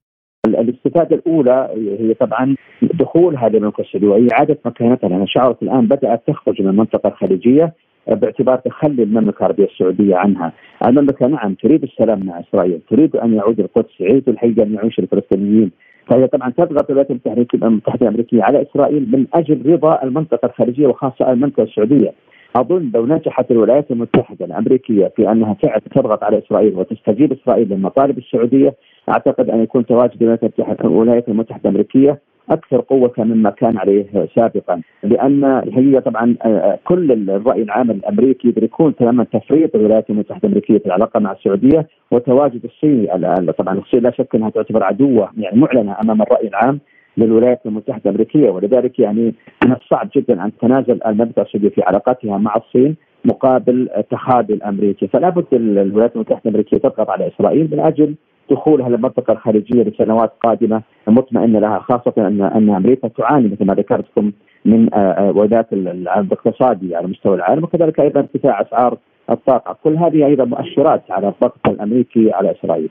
[0.96, 6.62] الاستفادة الأولى هي طبعا دخول هذه المملكة السعودية وإعادة مكانتها لأن شعرت الآن بدأت تخرج
[6.62, 7.74] من المنطقة الخليجية
[8.08, 10.54] باعتبار تخلي المملكة العربية السعودية عنها،
[10.86, 15.72] المملكة نعم تريد السلام مع إسرائيل، تريد أن يعود القدس، تريد الحقيقة ان يعيش الفلسطينيين،
[16.08, 17.12] فهي طبعا تضغط الولايات
[17.54, 22.12] المتحده الأمريكية على إسرائيل من أجل رضا المنطقة الخليجية وخاصة المنطقة السعودية.
[22.56, 28.18] أظن لو نجحت الولايات المتحدة الأمريكية في أنها فعلا تضغط على إسرائيل وتستجيب إسرائيل للمطالب
[28.18, 28.74] السعودية
[29.10, 30.40] أعتقد أن يكون تواجد
[30.82, 34.82] الولايات المتحدة الأمريكية أكثر قوة مما كان عليه سابقا.
[35.04, 40.86] لأن هي طبعا آه، كل الرأي العام الأمريكي يدركون تماما تفريط الولايات المتحدة الأمريكية في
[40.86, 43.08] العلاقة مع السعودية وتواجد الصين.
[43.52, 46.80] طبعا الصين لا شك أنها تعتبر عدوة يعني معلنة أمام الرأي العام.
[47.18, 52.56] للولايات المتحدة الأمريكية ولذلك يعني من الصعب جدا أن تنازل المملكه السعوديه في علاقاتها مع
[52.56, 58.16] الصين مقابل تخاذل الأمريكي فلا بد الولايات المتحدة الأمريكية تضغط على إسرائيل من أجل
[58.52, 64.32] دخولها للمنطقه الخليجية لسنوات قادمة مطمئنة لها خاصة ان أن أمريكا تعاني مثل ما ذكرتكم
[64.66, 68.98] من آه، وذات الاقتصادي على مستوى العالم وكذلك أيضا ارتفاع أسعار
[69.30, 72.90] الطاقة، كل هذه أيضا مؤشرات على الضغط الأمريكي على إسرائيل.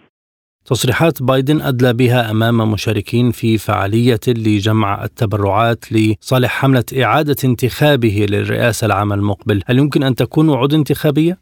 [0.66, 8.86] تصريحات بايدن أدلى بها أمام مشاركين في فعالية لجمع التبرعات لصالح حملة إعادة انتخابه للرئاسة
[8.86, 11.36] العام المقبل هل يمكن أن تكون وعود انتخابية؟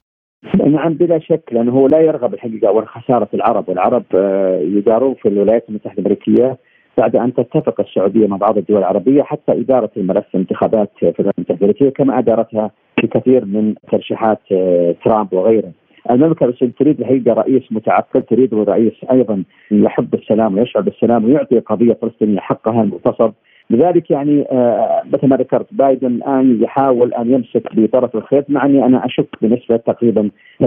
[0.66, 5.28] نعم بلا شك لأنه هو لا يرغب الحقيقة اول خسارة العرب والعرب آه، يدارون في
[5.28, 6.58] الولايات المتحدة الأمريكية
[6.98, 11.56] بعد أن تتفق السعودية مع بعض الدول العربية حتى إدارة الملف الانتخابات في الولايات المتحدة
[11.56, 15.72] الأمريكية كما أدارتها في كثير من ترشيحات آه، ترامب وغيره.
[16.10, 21.92] المملكه السعوديه تريد الحقيقة رئيس متعقل، تريد رئيس أيضا يحب السلام ويشعر بالسلام ويعطي قضية
[21.92, 23.32] فلسطينية حقها المغتصب
[23.70, 28.86] لذلك يعني آه، مثل ما ذكرت بايدن الآن يحاول أن يمسك بطرف الخيط مع أني
[28.86, 30.64] أنا أشك بنسبة تقريبا 80%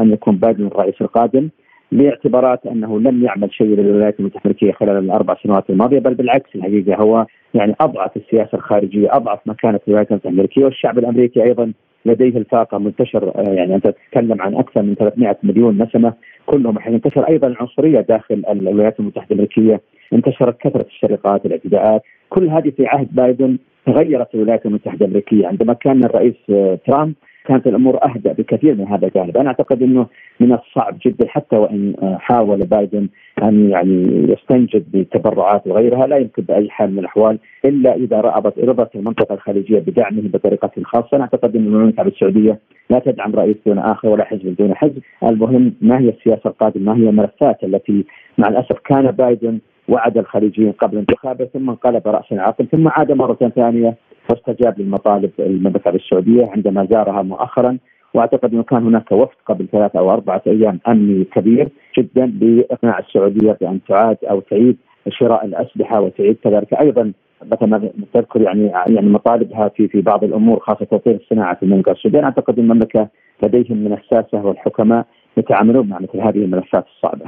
[0.00, 1.48] أن يكون بايدن الرئيس القادم.
[1.92, 6.94] باعتبارات أنه لم يعمل شيء للولايات المتحدة الامريكيه خلال الأربع سنوات الماضية بل بالعكس الحقيقة
[6.94, 10.30] هو يعني أضعف السياسة الخارجية أضعف مكانة الولايات المتحدة.
[10.30, 11.72] الامريكيه والشعب الأمريكي أيضا
[12.06, 16.12] لديه الفاقه منتشر آه، يعني أنت تتكلم عن أكثر من 300 مليون نسمة
[16.46, 19.80] كلهم انتشر أيضا العنصرية داخل الولايات المتحدة الأمريكية.
[20.12, 25.46] انتشرت كثرة السرقات الاعتداءات كل هذه في عهد بايدن تغيرت الولايات المتحدة الأمريكية.
[25.46, 30.06] عندما كان الرئيس آه، ترامب كانت الأمور اهدى بكثير من هذا الجانب، أنا أعتقد إنه
[30.40, 33.08] من الصعب جدا حتى وإن حاول بايدن
[33.42, 38.96] أن يعني يستنجد بتبرعات وغيرها لا يمكن بأي حال من الأحوال إلا إذا رأبت رضت
[38.96, 42.58] المنطقة الخليجية بدعمه بطريقة خاصة، أنا أعتقد ان المملكة العربيه السعودية
[42.90, 47.00] لا تدعم رئيس دون آخر ولا حزب دون حزب، المهم ما هي السياسة القادمة؟ ما
[47.00, 48.04] هي الملفات التي
[48.38, 53.50] مع الأسف كان بايدن وعد الخليجيين قبل انتخابه ثم انقلب راسا عاقل ثم عاد مرة
[53.56, 53.94] ثانية
[54.30, 57.78] واستجاب للمطالب المملكة السعودية عندما زارها مؤخرا
[58.14, 61.68] وأعتقد أنه كان هناك وفد قبل ثلاثة أو أربعة أيام أمني كبير
[61.98, 64.76] جدا باقناع السعودية بأن تعاد أو تعيد
[65.08, 67.12] شراء الأسلحة وتعيد كذلك أيضا
[67.52, 71.92] مثل ما تذكر يعني يعني مطالبها في في بعض الأمور خاصة تطوير الصناعه في المملكة
[71.92, 73.08] السعودية أعتقد المملكة
[73.42, 77.24] لديهم من الساسة والحكماء يتعاملون مع مثل هذه الملفات الصعبة.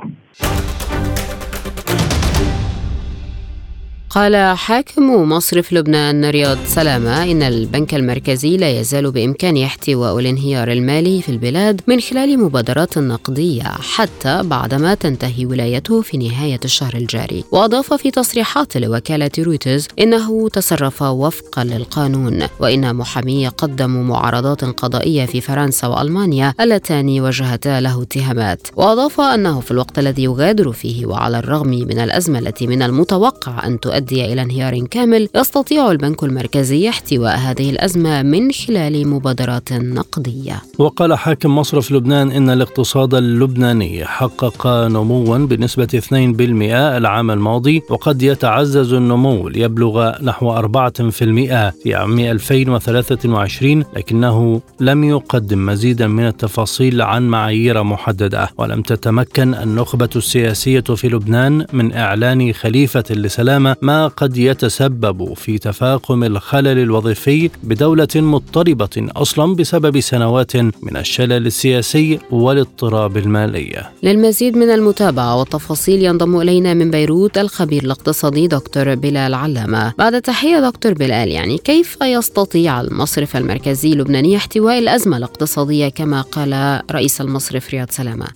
[4.14, 11.22] قال حاكم مصرف لبنان رياض سلامة إن البنك المركزي لا يزال بإمكانه احتواء الانهيار المالي
[11.22, 17.44] في البلاد من خلال مبادرات نقدية حتى بعدما تنتهي ولايته في نهاية الشهر الجاري.
[17.52, 25.40] وأضاف في تصريحات لوكالة رويترز إنه تصرف وفقا للقانون وإن محامي قدموا معارضات قضائية في
[25.40, 28.68] فرنسا وألمانيا اللتان وجهتا له اتهامات.
[28.76, 33.80] وأضاف أنه في الوقت الذي يغادر فيه وعلى الرغم من الأزمة التي من المتوقع أن
[33.80, 40.62] تؤدي تؤدي إلى انهيار كامل يستطيع البنك المركزي احتواء هذه الأزمة من خلال مبادرات نقدية.
[40.78, 48.92] وقال حاكم مصرف لبنان إن الاقتصاد اللبناني حقق نموا بنسبة 2% العام الماضي وقد يتعزز
[48.92, 57.82] النمو ليبلغ نحو 4% في عام 2023 لكنه لم يقدم مزيدا من التفاصيل عن معايير
[57.82, 58.48] محددة.
[58.58, 66.24] ولم تتمكن النخبة السياسية في لبنان من إعلان خليفة لسلامة ما قد يتسبب في تفاقم
[66.24, 73.84] الخلل الوظيفي بدولة مضطربة أصلا بسبب سنوات من الشلل السياسي والاضطراب المالي.
[74.02, 79.92] للمزيد من المتابعة والتفاصيل ينضم إلينا من بيروت الخبير الاقتصادي دكتور بلال علامة.
[79.98, 86.82] بعد تحية دكتور بلال يعني كيف يستطيع المصرف المركزي اللبناني احتواء الأزمة الاقتصادية كما قال
[86.92, 88.26] رئيس المصرف رياض سلامة؟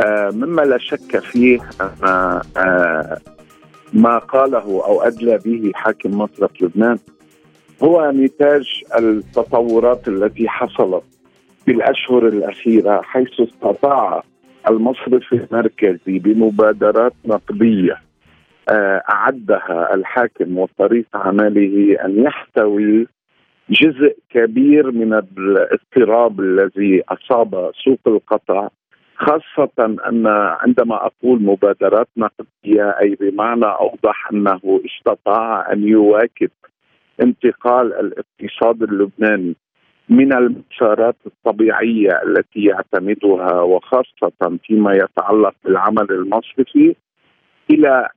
[0.00, 1.90] آه مما لا شك فيه أن
[2.56, 3.18] آه
[3.94, 6.98] ما قاله أو أدلى به حاكم مصرف لبنان
[7.82, 11.04] هو نتاج التطورات التي حصلت
[11.64, 14.22] في الأشهر الأخيرة حيث استطاع
[14.68, 18.02] المصرف المركزي بمبادرات نقدية
[18.68, 23.06] آه، أعدها الحاكم وطريق عمله أن يحتوي
[23.70, 28.68] جزء كبير من الاضطراب الذي أصاب سوق القطع
[29.16, 30.26] خاصة أن
[30.60, 36.50] عندما أقول مبادرات نقدية أي بمعنى أوضح أنه استطاع أن يواكب
[37.22, 39.56] انتقال الاقتصاد اللبناني
[40.08, 46.94] من المسارات الطبيعية التي يعتمدها وخاصة فيما يتعلق بالعمل المصرفي
[47.70, 48.08] إلى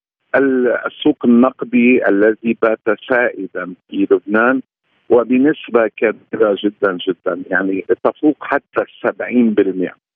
[0.85, 2.79] السوق النقدي الذي بات
[3.09, 4.61] سائدا في لبنان
[5.09, 10.06] وبنسبة كبيرة جدا جدا يعني تفوق حتى السبعين بالمئة.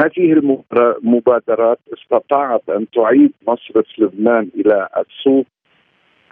[0.00, 0.32] هذه
[0.72, 5.46] المبادرات استطاعت أن تعيد مصرف لبنان إلى السوق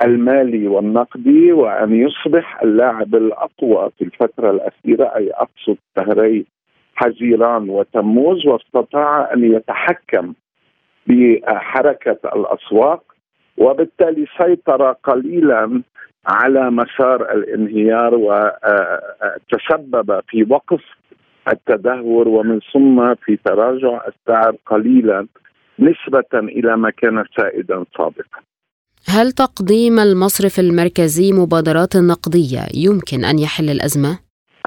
[0.04, 6.46] المالي والنقدي وأن يصبح اللاعب الأقوى في الفترة الأخيرة أي أقصد شهري
[6.94, 10.34] حزيران وتموز واستطاع أن يتحكم
[11.06, 13.02] بحركة الأسواق
[13.56, 15.82] وبالتالي سيطر قليلا
[16.26, 18.14] على مسار الانهيار
[19.54, 20.82] وتسبب في وقف
[21.48, 25.26] التدهور ومن ثم في تراجع السعر قليلا
[25.78, 28.40] نسبة إلى ما كان سائدا سابقا.
[29.08, 34.18] هل تقديم المصرف المركزي مبادرات نقدية يمكن أن يحل الأزمة؟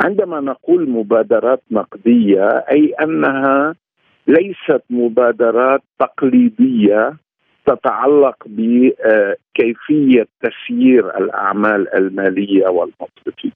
[0.06, 3.76] عندما نقول مبادرات نقدية أي أنها
[4.28, 7.14] ليست مبادرات تقليدية
[7.66, 13.52] تتعلق بكيفية تسيير الأعمال المالية والمصرفية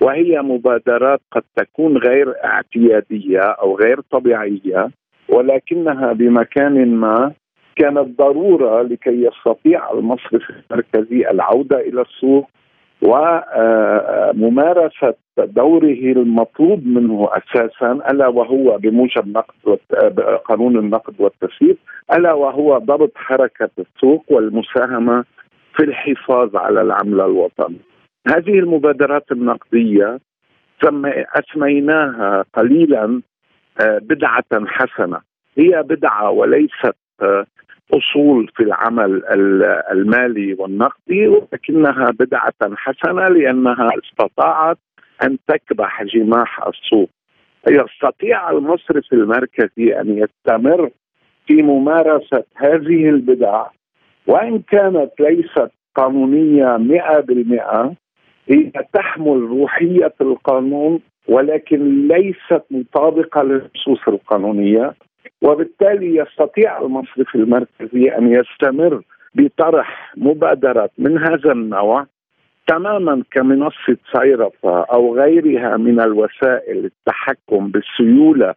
[0.00, 4.90] وهي مبادرات قد تكون غير اعتيادية أو غير طبيعية
[5.28, 7.32] ولكنها بمكان ما
[7.76, 12.48] كانت ضرورة لكي يستطيع المصرف المركزي العودة إلى السوق
[14.36, 19.78] وممارسة دوره المطلوب منه أساسا ألا وهو بموجب نقد
[20.44, 21.76] قانون النقد والتسويق
[22.12, 25.24] ألا وهو ضبط حركة السوق والمساهمة
[25.76, 27.95] في الحفاظ على العمله الوطنيه.
[28.28, 30.18] هذه المبادرات النقدية
[31.34, 33.22] أسميناها قليلا
[33.80, 35.20] آه، بدعة حسنة
[35.58, 37.46] هي بدعة وليست آه،
[37.94, 39.22] أصول في العمل
[39.92, 44.78] المالي والنقدي ولكنها بدعة حسنة لأنها استطاعت
[45.22, 47.10] أن تكبح جماح السوق.
[47.68, 50.90] يستطيع المصرف المركزي أن يستمر
[51.46, 53.66] في ممارسة هذه البدع
[54.26, 57.96] وإن كانت ليست قانونية 100%
[58.48, 64.94] هي تحمل روحية القانون ولكن ليست مطابقة للنصوص القانونية
[65.42, 69.02] وبالتالي يستطيع المصرف المركزي أن يستمر
[69.34, 72.06] بطرح مبادرات من هذا النوع
[72.66, 78.54] تماما كمنصة صيرفة أو غيرها من الوسائل التحكم بالسيولة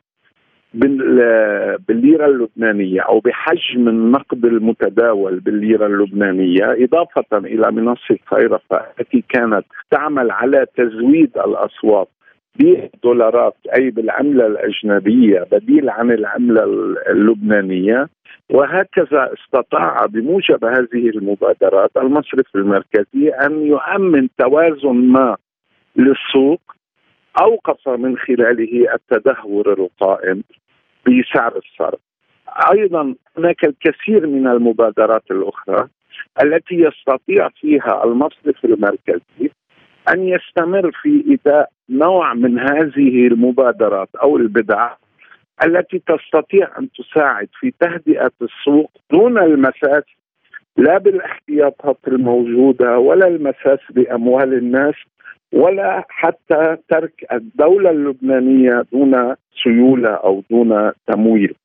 [0.73, 10.31] بالليرة اللبنانية أو بحجم النقد المتداول بالليرة اللبنانية إضافة إلى منصة صيرفة التي كانت تعمل
[10.31, 12.07] على تزويد الأصوات
[12.59, 16.63] بالدولارات أي بالعملة الأجنبية بديل عن العملة
[17.09, 18.07] اللبنانية.
[18.49, 25.37] وهكذا استطاع بموجب هذه المبادرات المصرف المركزي أن يؤمن توازن ما
[25.95, 26.61] للسوق
[27.41, 30.43] أوقف من خلاله التدهور القائم
[31.07, 31.99] بسعر الصرف.
[32.71, 35.87] أيضا هناك الكثير من المبادرات الأخرى
[36.43, 39.51] التي يستطيع فيها المصرف المركزي
[40.13, 44.93] أن يستمر في ايداء نوع من هذه المبادرات أو البدع
[45.63, 50.03] التي تستطيع أن تساعد في تهدئة السوق دون المساس
[50.77, 54.95] لا بالإحتياطات الموجودة ولا المساس بأموال الناس
[55.53, 61.55] ولا حتى ترك الدولة اللبنانية دون سيولة أو دون تمويل.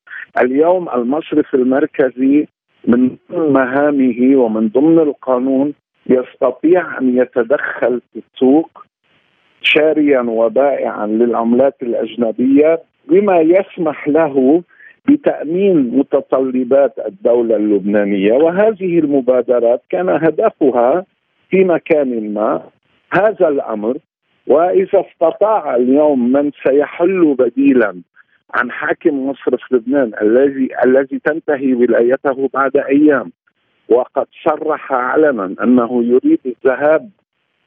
[0.42, 2.46] اليوم المصرف المركزي
[2.88, 5.74] من مهامه ومن ضمن القانون
[6.06, 8.84] يستطيع أن يتدخل في السوق
[9.62, 14.62] شاريا وبائعا للعملات الأجنبية بما يسمح له
[15.08, 21.04] بتأمين متطلبات الدولة اللبنانية وهذه المبادرات كان هدفها
[21.50, 22.62] في مكان ما
[23.16, 23.98] هذا الأمر
[24.46, 28.02] وإذا استطاع اليوم من سيحل بديلا
[28.54, 33.32] عن حاكم مصرف لبنان الذي الذي تنتهي ولايته بعد أيام
[33.88, 37.10] وقد صرح علنا أنه يريد الذهاب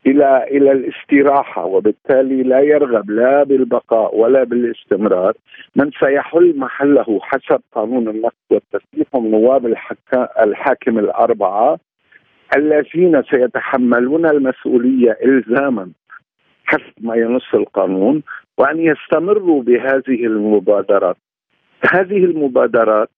[0.07, 5.33] إلى إلى الاستراحة وبالتالي لا يرغب لا بالبقاء ولا بالاستمرار
[5.75, 9.75] من سيحل محله حسب قانون النقد والتسليح هم نواب
[10.39, 11.79] الحاكم الأربعة.
[12.55, 15.91] الذين سيتحملون المسؤولية الزاما
[16.65, 18.23] حسب ما ينص القانون
[18.57, 21.17] وأن يستمروا بهذه المبادرات.
[21.93, 23.09] هذه المبادرات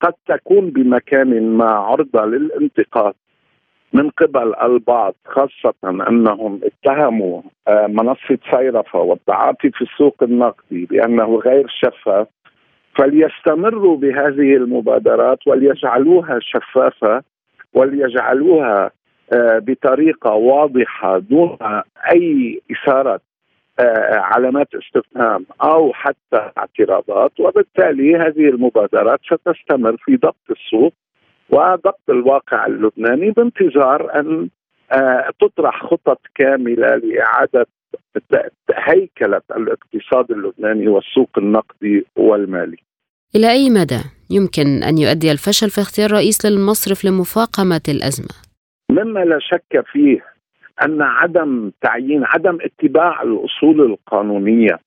[0.00, 3.14] قد تكون بمكان ما عرضة للانتقاد
[3.92, 11.66] من قبل البعض خاصة أنهم اتهموا آه، منصة صيرفة والتعاطي في السوق النقدي بأنه غير
[11.68, 12.26] شفاف
[12.98, 17.22] فليستمروا بهذه المبادرات وليجعلوها شفافة
[17.74, 18.90] وليجعلوها
[19.32, 21.58] آه، بطريقة واضحة دون
[22.12, 23.20] أي إثارة
[23.80, 30.92] آه، علامات استفهام أو حتى اعتراضات وبالتالي هذه المبادرات ستستمر في ضبط السوق
[31.50, 34.48] وضبط الواقع اللبناني بانتظار أن
[34.92, 37.66] آه، تطرح خطط كاملة لإعادة
[38.74, 42.76] هيكلة الاقتصاد اللبناني والسوق النقدي والمالي.
[43.36, 44.00] إلى أي مدى
[44.30, 48.34] يمكن أن يؤدي الفشل في اختيار رئيس للمصرف لمفاقمة الأزمة؟
[48.90, 50.24] مما لا شك فيه
[50.84, 54.78] أن عدم تعيين عدم اتباع الأصول القانونية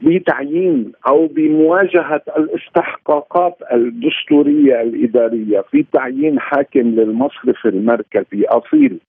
[0.00, 9.00] بتعيين أو بمواجهة الاستحقاقات الدستورية الإدارية في تعيين حاكم للمصرف المركزي أصيل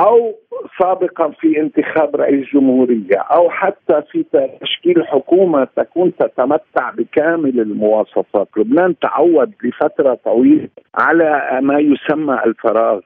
[0.00, 0.34] أو
[0.82, 4.24] سابقا في انتخاب رئيس جمهورية أو حتى في
[4.60, 13.00] تشكيل حكومة تكون تتمتع بكامل المواصفات، لبنان تعود لفترة طويلة على ما يسمى الفراغ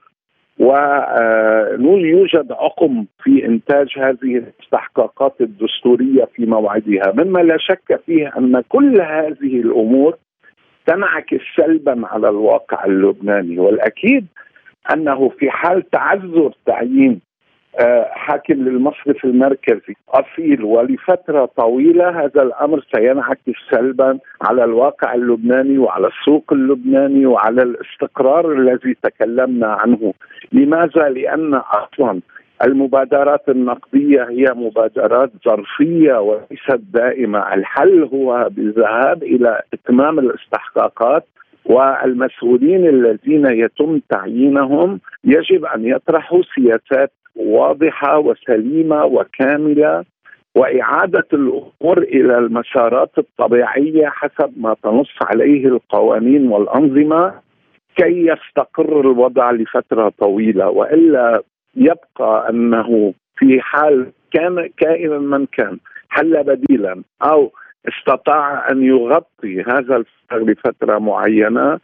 [0.59, 7.13] ويوجد عقم في إنتاج هذه الاستحقاقات الدستورية في موعدها.
[7.15, 10.17] مما لا شك فيه أن كل هذه الأمور
[10.87, 13.59] تنعكس سلبا على الواقع اللبناني.
[13.59, 14.27] والأكيد
[14.93, 17.21] أنه في حال تعذر تعيين
[17.81, 26.07] آه، حاكم للمصرف المركزي أصيل ولفترة طويلة هذا الأمر سينعكس سلبا على الواقع اللبناني وعلى
[26.07, 30.15] السوق اللبناني وعلى الاستقرار الذي تكلمنا عنه،
[30.53, 32.21] لماذا؟ لأن أصلا
[32.65, 41.27] المبادرات النقدية هي مبادرات ظرفية وليست دائمة، الحل هو بالذهاب إلى إتمام الاستحقاقات
[41.65, 50.05] والمسؤولين الذين يتم تعيينهم يجب أن يطرحوا سياسات واضحة وسليمة وكاملة
[50.55, 57.35] وإعادة الأمور إلى المسارات الطبيعية حسب ما تنص عليه القوانين والأنظمة
[57.97, 60.69] كي يستقر الوضع لفترة طويلة.
[60.69, 61.43] وإلا
[61.77, 67.53] يبقى أنه في حال كان كائنا من كان حل بديلا أو
[67.89, 71.79] استطاع أن يغطي هذا الفراغ لفترة معينة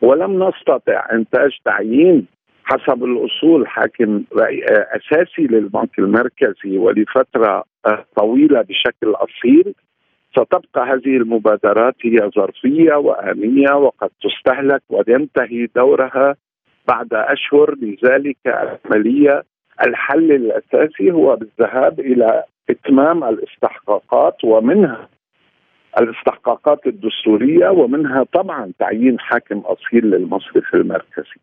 [0.00, 2.26] ولم نستطع إنتاج تعيين
[2.64, 4.22] حسب الأصول حاكم
[4.96, 7.64] أساسي للبنك المركزي ولفترة
[8.16, 9.74] طويلة بشكل أصيل.
[10.30, 16.36] ستبقى هذه المبادرات هي ظرفية وانيه وقد تستهلك وينتهي دورها
[16.88, 17.74] بعد أشهر.
[17.74, 19.42] لذلك العملية
[19.86, 25.08] الحل الأساسي هو بالذهاب إلى إتمام الاستحقاقات ومنها
[25.98, 31.40] الاستحقاقات الدستورية ومنها طبعا تعيين حاكم أصيل للمصرف المركزي.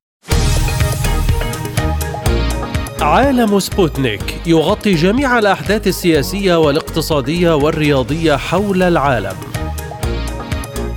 [3.01, 9.37] عالم سبوتنيك يغطي جميع الأحداث السياسية والاقتصادية والرياضية حول العالم.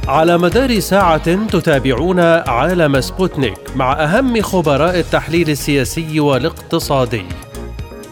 [0.09, 7.46] على مدار ساعة تتابعون عالم سبوتنيك مع أهم خبراء التحليل السياسي والاقتصادي.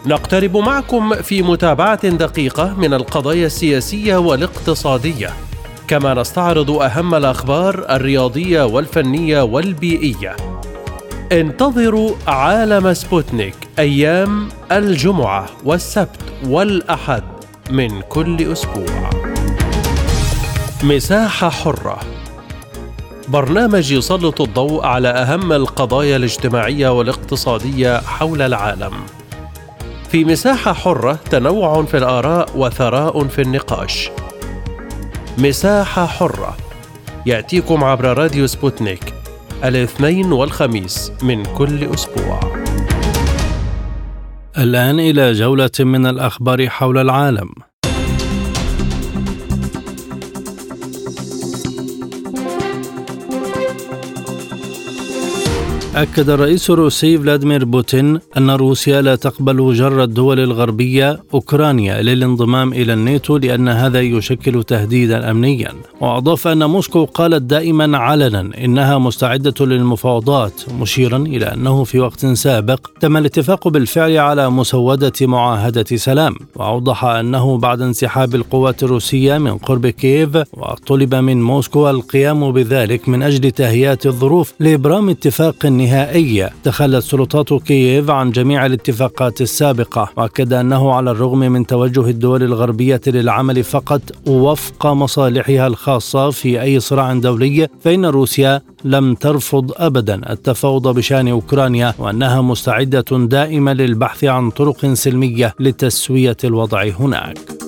[0.07, 5.29] نقترب معكم في متابعة دقيقة من القضايا السياسية والاقتصادية،
[5.87, 10.35] كما نستعرض أهم الأخبار الرياضية والفنية والبيئية.
[11.31, 17.23] انتظروا عالم سبوتنيك أيام الجمعة والسبت والأحد
[17.69, 19.09] من كل أسبوع.
[20.83, 21.99] مساحة حرة
[23.27, 28.93] برنامج يسلط الضوء على أهم القضايا الاجتماعية والاقتصادية حول العالم.
[30.15, 34.09] في مساحة حرة تنوع في الآراء وثراء في النقاش.
[35.37, 36.57] مساحة حرة
[37.25, 39.13] يأتيكم عبر راديو سبوتنيك
[39.63, 42.39] الاثنين والخميس من كل أسبوع.
[44.57, 47.49] الآن إلى جولة من الأخبار حول العالم.
[55.95, 62.93] أكد الرئيس الروسي فلاديمير بوتين أن روسيا لا تقبل جر الدول الغربية أوكرانيا للانضمام إلى
[62.93, 65.71] الناتو لأن هذا يشكل تهديدا أمنيا.
[66.01, 72.87] وأضاف أن موسكو قالت دائما علنا إنها مستعدة للمفاوضات مشيرا إلى أنه في وقت سابق
[72.99, 76.35] تم الاتفاق بالفعل على مسودة معاهدة سلام.
[76.55, 83.23] وأوضح أنه بعد انسحاب القوات الروسية من قرب كييف وطلب من موسكو القيام بذلك من
[83.23, 85.55] أجل تهيئة الظروف لإبرام اتفاق
[85.85, 86.49] نهائية.
[86.63, 93.01] تخلت سلطات كييف عن جميع الاتفاقات السابقة وأكد أنه على الرغم من توجه الدول الغربية
[93.07, 100.21] للعمل فقط وفق مصالحها الخاصة في أي صراع دولي فإن روسيا لم ترفض أبدا.
[100.29, 107.64] التفاوض بشأن أوكرانيا وأنها مستعدة دائما للبحث عن طرق سلمية لتسوية الوضع هناك.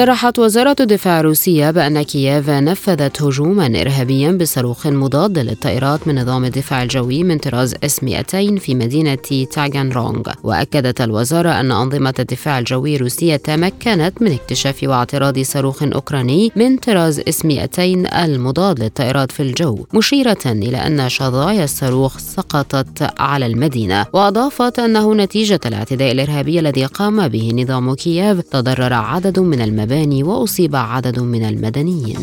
[0.00, 6.82] صرحت وزارة الدفاع الروسية بأن كييف نفذت هجوما إرهابيا بصاروخ مضاد للطائرات من نظام الدفاع
[6.82, 13.36] الجوي من طراز إس 200 في مدينة تاغانروغ وأكدت الوزارة أن أنظمة الدفاع الجوي الروسية
[13.36, 17.82] تمكنت من اكتشاف واعتراض صاروخ أوكراني من طراز إس 200
[18.24, 24.06] المضاد للطائرات في الجو مشيرة إلى أن شظايا الصاروخ سقطت على المدينة.
[24.12, 29.89] وأضافت أنه نتيجة الاعتداء الإرهابي الذي قام به نظام كييف تضرر عدد من المباني.
[29.90, 32.16] المباني وأصيب عدد من المدنيين.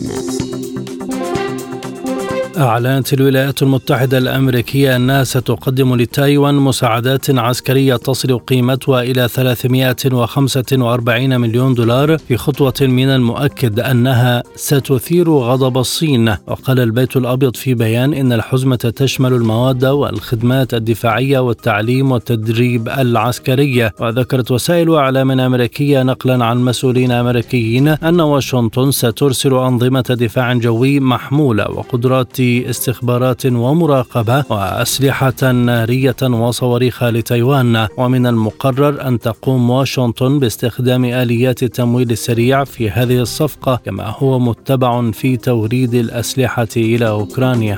[2.57, 12.17] أعلنت الولايات المتحدة الأمريكية أنها ستقدم لتايوان مساعدات عسكرية تصل قيمتها إلى 345 مليون دولار
[12.17, 16.35] في خطوة من المؤكد أنها ستثير غضب الصين.
[16.47, 24.51] وقال البيت الأبيض في بيان إن الحزمة تشمل المواد والخدمات الدفاعية والتعليم والتدريب العسكري وذكرت
[24.51, 32.46] وسائل إعلام أمريكية نقلا عن مسؤولين أمريكيين أن واشنطن سترسل أنظمة دفاع جوي محمولة وقدرات
[32.69, 37.87] استخبارات ومراقبة وأسلحة نارية وصواريخ لتايوان.
[37.97, 45.11] ومن المقرر أن تقوم واشنطن باستخدام آليات التمويل السريع في هذه الصفقة كما هو متبع
[45.11, 47.77] في توريد الأسلحة إلى أوكرانيا.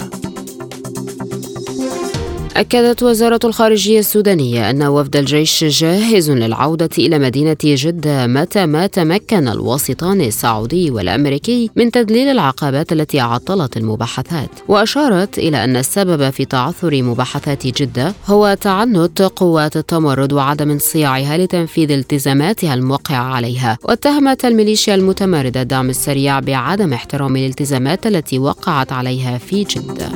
[2.58, 9.48] أكدت وزارة الخارجية السودانية أن وفد الجيش جاهز للعودة إلى مدينة جدة متى ما تمكن
[9.48, 14.50] الواسطان السعودي والأمريكي من تذليل العقبات التي عطلت المباحثات.
[14.68, 21.92] وأشارت إلى أن السبب في تعثر مباحثات جدة هو تعنت قوات التمرد وعدم انصياعها لتنفيذ
[21.92, 29.64] التزاماتها الموقعة عليها واتهمت الميليشيا المتمردة الدعم السريع بعدم احترام الالتزامات التي وقعت عليها في
[29.64, 30.10] جدة.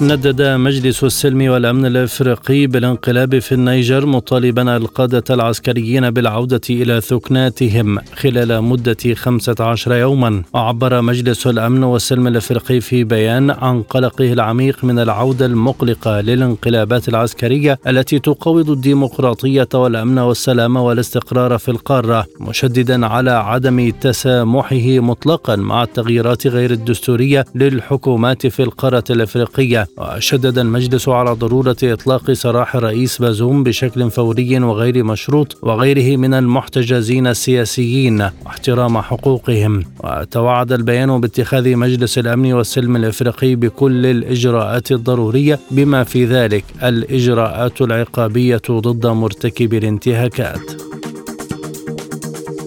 [0.00, 8.62] ندد مجلس السلم والأمن الإفريقي بالانقلاب في النيجر مطالبا القادة العسكريين بالعودة إلى ثكناتهم خلال
[8.62, 10.42] مدة 15 يوما.
[10.54, 17.78] وعبر مجلس الأمن والسلم الإفريقي في بيان عن قلقه العميق من العودة المقلقة للانقلابات العسكرية
[17.86, 26.46] التي تقوض الديمقراطية والأمن والسلام والاستقرار في القارة مشددا على عدم تسامحه مطلقا مع التغييرات
[26.46, 29.85] غير الدستورية للحكومات في القارة الإفريقية.
[29.98, 37.26] وشدد المجلس على ضرورة إطلاق سراح الرئيس بازوم بشكل فوري وغير مشروط وغيره من المحتجزين
[37.26, 39.84] السياسيين واحترام حقوقهم.
[40.04, 48.62] وتوعد البيان باتخاذ مجلس الأمن والسلم الإفريقي بكل الإجراءات الضرورية بما في ذلك الإجراءات العقابية
[48.70, 50.95] ضد مرتكبي الانتهاكات.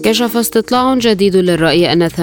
[0.04, 2.16] كشف استطلاع جديد للرأي أن 58%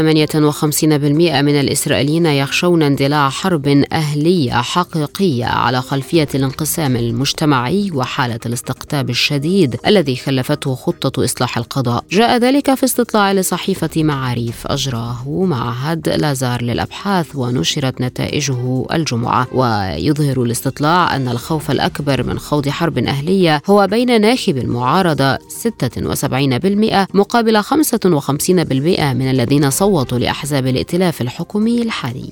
[1.41, 10.15] من الإسرائيليين يخشون اندلاع حرب أهلية حقيقية على خلفية الانقسام المجتمعي وحالة الاستقطاب الشديد الذي
[10.15, 12.03] خلفته خطة إصلاح القضاء.
[12.11, 14.67] جاء ذلك في استطلاع لصحيفة معاريف.
[14.67, 19.47] أجراه معهد لازار للأبحاث ونشرت نتائجه الجمعة.
[19.53, 27.57] ويظهر الاستطلاع أن الخوف الأكبر من خوض حرب أهلية هو بين ناخب المعارضة 76% مقابل
[27.67, 32.29] 55% من الذين صوتوا لأحزاب الائتلاف الحكومي الحالي.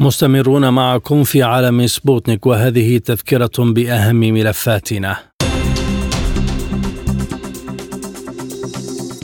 [0.00, 5.31] مستمرون معكم في عالم سبوتنيك وهذه تذكرة بأهم ملفاتنا.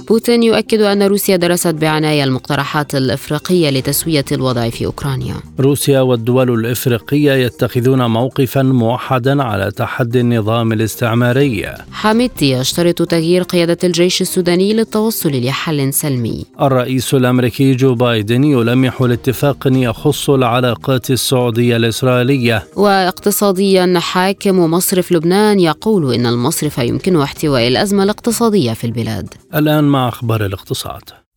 [0.09, 5.35] بوتين يؤكد أن روسيا درست بعناية المقترحات الإفريقية لتسوية الوضع في أوكرانيا.
[5.61, 11.75] روسيا والدول الإفريقية يتخذون موقفا موحدا على تحدي النظام الاستعماري.
[11.93, 16.45] حاميتي يشترط تغيير قيادة الجيش السوداني للتوصل لحل سلمي.
[16.61, 22.65] الرئيس الأمريكي جو بايدن يلمح لاتفاق يخص العلاقات السعودية الإسرائيلية.
[22.77, 29.35] واقتصاديا حاكم مصرف لبنان يقول إن المصرف يمكنه احتواء الأزمة الاقتصادية في البلاد.
[29.55, 31.28] الآن مع أخبار الاقتصاد.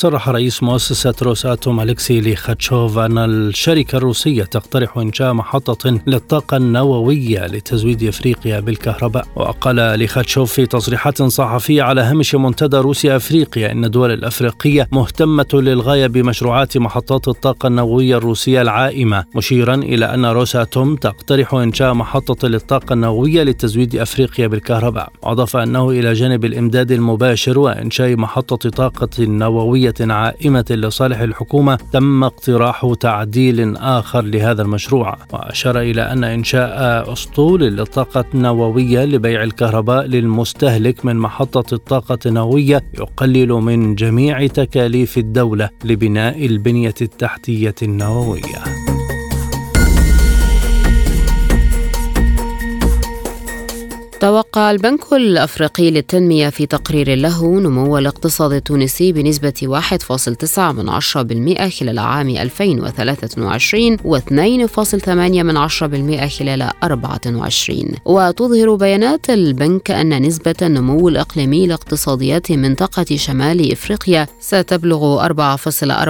[0.00, 8.04] صرح رئيس مؤسسة روساتوم أليكسي ليخاتشوف أن الشركة الروسية تقترح إنشاء محطة للطاقة النووية لتزويد
[8.04, 9.26] إفريقيا بالكهرباء.
[9.36, 16.06] وقال ليخاتشوف في تصريحات صحفية على هامش منتدى روسيا أفريقيا أن الدول الأفريقية مهتمة للغاية
[16.06, 23.42] بمشروعات محطات الطاقة النووية الروسية العائمة مشيرا إلى أن روساتوم تقترح إنشاء محطة للطاقة النووية
[23.42, 25.12] لتزويد أفريقيا بالكهرباء.
[25.22, 32.92] وأضاف أنه إلى جانب الإمداد المباشر وإنشاء محطة طاقة نووية عائمة لصالح الحكومة تم اقتراح
[33.00, 41.16] تعديل آخر لهذا المشروع وأشار إلى أن إنشاء أسطول للطاقة النووية لبيع الكهرباء للمستهلك من
[41.16, 48.89] محطة الطاقة النووية يقلل من جميع تكاليف الدولة لبناء البنية التحتية النووية.
[54.20, 61.98] توقع البنك الأفريقي للتنمية في تقرير له نمو الاقتصاد التونسي بنسبة 1.9 من 10% خلال
[61.98, 65.72] عام 2023 و2.8 من 10%
[66.38, 75.32] خلال 24 وتظهر بيانات البنك أن نسبة النمو الإقليمي لاقتصاديات منطقة شمال إفريقيا ستبلغ 4.4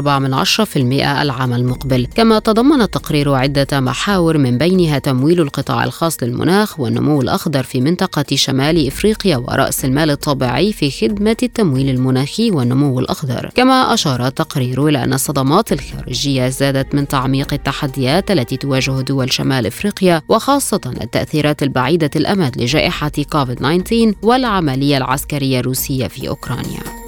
[0.09, 2.07] من 10% العام المقبل.
[2.15, 8.00] كما تضمن التقرير عدة محاور من بينها تمويل القطاع الخاص للمناخ والنمو الأخضر في منطقة
[8.01, 13.51] منطقة شمال إفريقيا ورأس المال الطبيعي في خدمة التمويل المناخي والنمو الأخضر.
[13.55, 19.67] كما أشار التقرير إلى أن الصدمات الخارجية زادت من تعميق التحديات التي تواجه دول شمال
[19.67, 27.00] إفريقيا وخاصة التأثيرات البعيدة الأمد لجائحة كوفيد 19 والعملية العسكرية الروسية في أوكرانيا.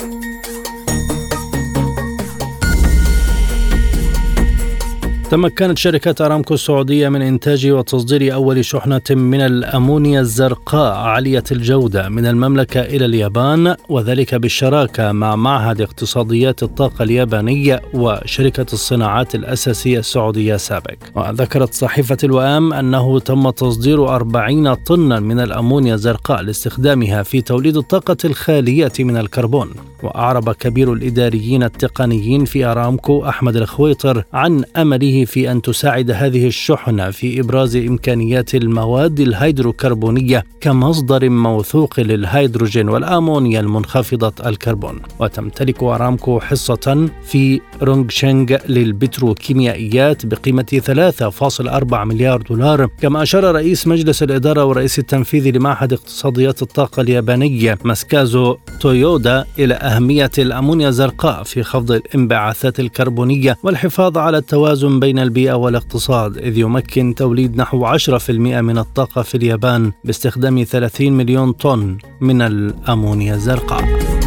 [5.32, 12.26] تمكنت شركة أرامكو السعودية من إنتاج وتصدير أول شحنة من الأمونيا الزرقاء عالية الجودة من
[12.26, 20.98] المملكة إلى اليابان وذلك بالشراكة مع معهد اقتصاديات الطاقة اليابانية وشركة الصناعات الأساسية السعودية سابك
[21.14, 28.16] وذكرت صحيفة الوئام أنه تم تصدير 40 طنا من الأمونيا الزرقاء لاستخدامها في توليد الطاقة
[28.24, 29.70] الخالية من الكربون.
[30.02, 37.10] وأعرب كبير الإداريين التقنيين في أرامكو أحمد الخويطر عن أمله في أن تساعد هذه الشحنة
[37.10, 45.00] في إبراز إمكانيات المواد الهيدروكربونية كمصدر موثوق للهيدروجين والأمونيا المنخفضة الكربون.
[45.18, 50.80] وتمتلك أرامكو حصة في رونغشينغ للبتروكيميائيات بقيمة
[51.92, 58.56] 3.4 مليار دولار كما أشار رئيس مجلس الإدارة والرئيس التنفيذي لمعهد اقتصاديات الطاقة اليابانية ماسكازو
[58.80, 66.38] تويودا إلى أهمية الأمونيا الزرقاء في خفض الانبعاثات الكربونية والحفاظ على التوازن بين البيئة والاقتصاد
[66.38, 73.34] إذ يمكن توليد نحو 10% من الطاقة في اليابان باستخدام 30 مليون طن من الأمونيا
[73.34, 74.21] الزرقاء.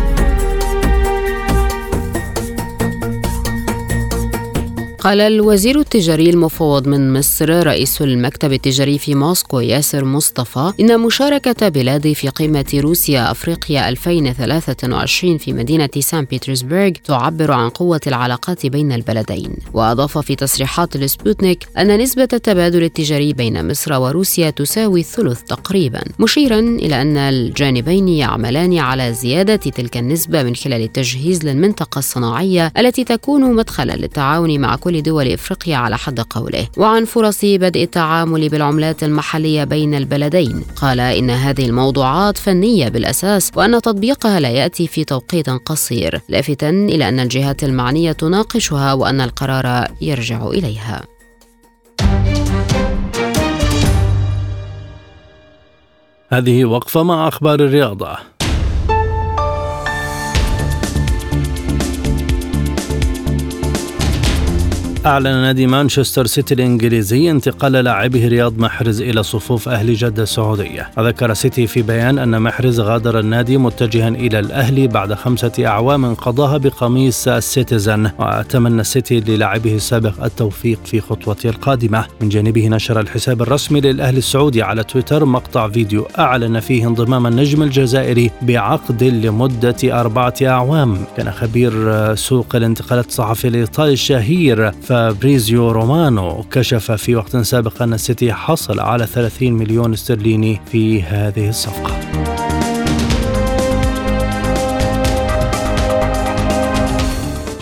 [5.05, 11.69] قال الوزير التجاري المفوض من مصر رئيس المكتب التجاري في موسكو ياسر مصطفى إن مشاركة
[11.69, 18.91] بلاده في قمة روسيا أفريقيا 2023 في مدينة سان بيترسبرغ تعبر عن قوة العلاقات بين
[18.91, 19.55] البلدين.
[19.73, 26.59] وأضاف في تصريحات لسبوتنيك أن نسبة التبادل التجاري بين مصر وروسيا تساوي الثلث تقريبا مشيرا
[26.59, 33.53] إلى أن الجانبين يعملان على زيادة تلك النسبة من خلال التجهيز للمنطقة الصناعية التي تكون
[33.53, 39.63] مدخلا للتعاون مع كل الدول إفريقيا على حد قوله وعن فرص بدء التعامل بالعملات المحلية
[39.63, 40.63] بين البلدين.
[40.75, 47.09] قال إن هذه الموضوعات فنية بالأساس وأن تطبيقها لا يأتي في توقيت قصير لافتا إلى
[47.09, 51.03] أن الجهات المعنية تناقشها وأن القرار يرجع إليها.
[56.29, 58.34] هذه وقفة مع أخبار الرياضة.
[65.05, 70.89] أعلن نادي مانشستر سيتي الإنجليزي انتقال لاعبه رياض محرز إلى صفوف أهل جدة السعودية.
[70.97, 76.57] وذكر سيتي في بيان أن محرز غادر النادي متجها إلى الأهلي بعد خمسة أعوام قضاها
[76.57, 82.05] بقميص السيتيزن وتمنى السيتي للاعبه السابق التوفيق في خطوته القادمة.
[82.21, 87.63] من جانبه نشر الحساب الرسمي للأهلي السعودي على تويتر مقطع فيديو أعلن فيه انضمام النجم
[87.63, 90.97] الجزائري بعقد لمدة أربعة أعوام.
[91.17, 98.33] كان خبير سوق الانتقالات الصحفي الإيطالي الشهير فابريزيو رومانو كشف في وقت سابق أن السيتي
[98.33, 102.34] حصل على 30 مليون استرليني في هذه الصفقة.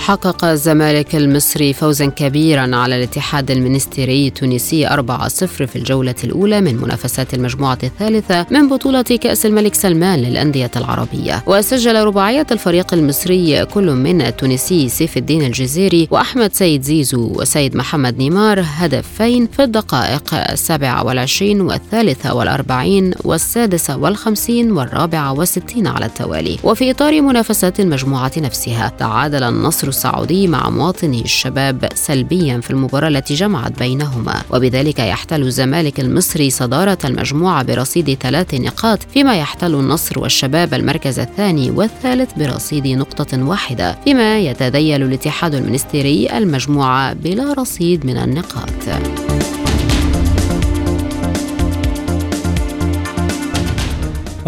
[0.04, 4.94] حقق الزمالك المصري فوزا كبيرا على الاتحاد المنستيري التونسي 4-0
[5.46, 11.44] في الجولة الأولى من منافسات المجموعة الثالثة من بطولة كأس الملك سلمان للأندية العربية.
[11.48, 18.18] وسجل رباعية الفريق المصري كل من التونسي سيف الدين الجزيري وأحمد سيد زيزو وسيد محمد
[18.18, 26.58] نيمار هدفين في الدقائق السابعة والعشرين والثالثة والأربعين والسادسة والخمسين والرابعة والستين على التوالي.
[26.64, 33.34] وفي إطار منافسات المجموعة نفسها تعادل النصر السعودي مع مواطني الشباب سلبيا في المباراة التي
[33.34, 34.42] جمعت بينهما.
[34.50, 41.72] وبذلك يحتل الزمالك المصري صدارة المجموعة برصيد ثلاث نقاط فيما يحتل النصر والشباب المركز الثاني
[41.72, 49.33] والثالث برصيد نقطة واحدة فيما يتذيل الاتحاد المنستيري المجموعة بلا رصيد من النقاط.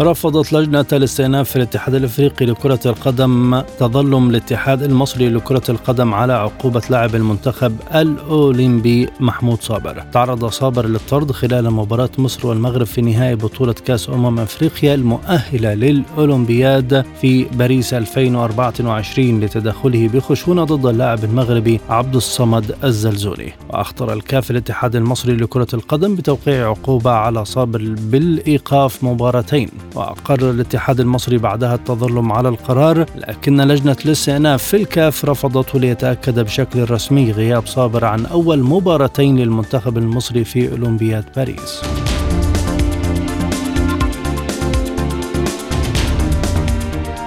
[0.00, 6.82] رفضت لجنة الاستئناف في الاتحاد الإفريقي لكرة القدم تظلم الاتحاد المصري لكرة القدم على عقوبة
[6.90, 10.04] لاعب المنتخب الأولمبي محمود صابر.
[10.12, 17.04] تعرض صابر للطرد خلال مباراة مصر والمغرب في نهائي بطولة كأس أمم أفريقيا المؤهلة للأولمبياد
[17.20, 23.52] في باريس 2024 لتدخله بخشونة ضد اللاعب المغربي عبد الصمد الزلزولي.
[23.70, 31.38] وأخطر الكاف الاتحاد المصري لكرة القدم بتوقيع عقوبة على صابر بالإيقاف مباراتين وأقر الاتحاد المصري
[31.38, 38.04] بعدها التظلم على القرار لكن لجنة الاستئناف في الكاف رفضته ليتأكد بشكل رسمي غياب صابر
[38.04, 41.82] عن أول مباراتين للمنتخب المصري في أولمبياد باريس.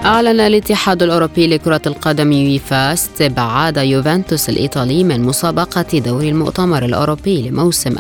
[0.10, 7.96] أعلن الاتحاد الأوروبي لكرة القدم يويفا استبعاد يوفنتوس الإيطالي من مسابقة دوري المؤتمر الأوروبي لموسم
[7.96, 8.00] 2023-2024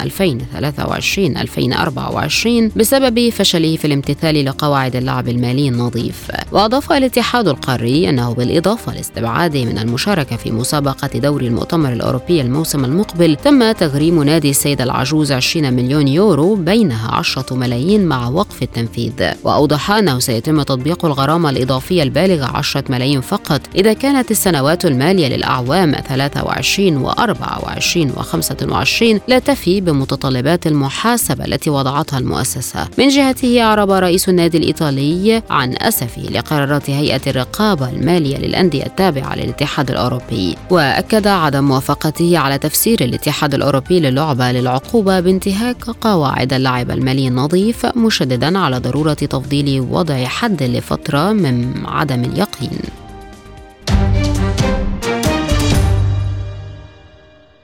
[2.77, 6.31] بسبب فشله في الامتثال لقواعد اللعب المالي النظيف.
[6.51, 13.35] وأضاف الاتحاد القاري أنه بالإضافة لاستبعاده من المشاركة في مسابقة دوري المؤتمر الأوروبي الموسم المقبل
[13.35, 19.13] تم تغريم نادي السيد العجوز 20 مليون يورو بينها 10 ملايين مع وقف التنفيذ.
[19.43, 23.61] وأوضح أنه سيتم تطبيق الغرامة الإضافية الإضافية البالغة 10 ملايين فقط.
[23.75, 31.69] إذا كانت السنوات المالية للأعوام 23 و 24 و 25 لا تفي بمتطلبات المحاسبة التي
[31.69, 32.87] وضعتها المؤسسة.
[32.97, 39.91] من جهته أعرب رئيس النادي الإيطالي عن أسفه لقرارات هيئة الرقابة المالية للأندية التابعة للاتحاد
[39.91, 47.85] الأوروبي، وأكد عدم موافقته على تفسير الاتحاد الأوروبي للعبة للعقوبة بانتهاك قواعد اللعب المالي النظيف
[47.85, 52.79] مشددا على ضرورة تفضيل وضع حد لفترة من عدم اليقين.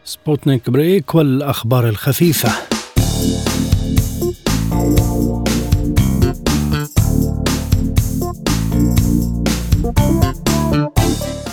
[0.05, 2.51] سبوتنيك بريك والأخبار الخفيفة.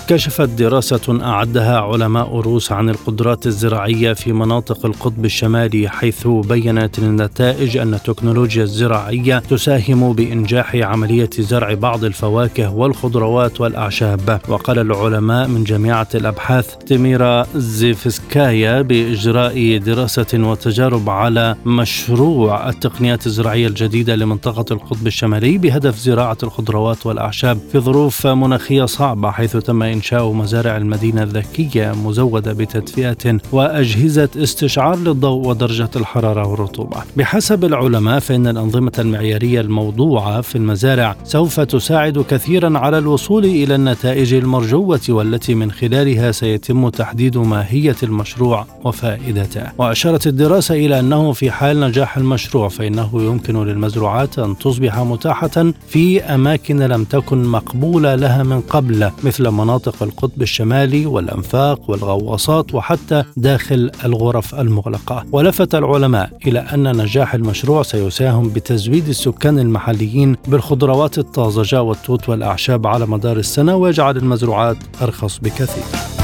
[0.09, 7.77] كشفت دراسة أعدها علماء روس عن القدرات الزراعية في مناطق القطب الشمالي حيث بينت النتائج
[7.77, 14.41] أن التكنولوجيا الزراعية تساهم بإنجاح عملية زرع بعض الفواكه والخضروات والأعشاب.
[14.49, 24.17] وقال العلماء من جامعة الأبحاث تيميرا زيفسكايا بإجراء دراسة وتجارب على مشروع التقنيات الزراعية الجديدة
[24.17, 30.77] لمنطقة القطب الشمالي بهدف زراعة الخضروات والأعشاب في ظروف مناخية صعبة حيث تم إنشاء مزارع
[30.77, 36.97] المدينة الذكية مزودة بتدفئة وأجهزة استشعار للضوء ودرجة الحرارة والرطوبة.
[37.17, 44.35] بحسب العلماء فإن الأنظمة المعيارية الموضوعة في المزارع سوف تساعد كثيرا على الوصول إلى النتائج
[44.35, 49.63] المرجوة والتي من خلالها سيتم تحديد ماهية المشروع وفائدته.
[49.79, 56.23] وأشارت الدراسة إلى أنه في حال نجاح المشروع فإنه يمكن للمزروعات أن تصبح متاحة في
[56.23, 63.25] أماكن لم تكن مقبولة لها من قبل مثل مناطق مناطق القطب الشمالي والأنفاق والغواصات وحتى
[63.37, 65.25] داخل الغرف المغلقة.
[65.33, 73.07] ولفت العلماء إلى أن نجاح المشروع سيساهم بتزويد السكان المحليين بالخضروات الطازجة والتوت والأعشاب على
[73.07, 76.22] مدار السنة ويجعل المزروعات أرخص بكثير.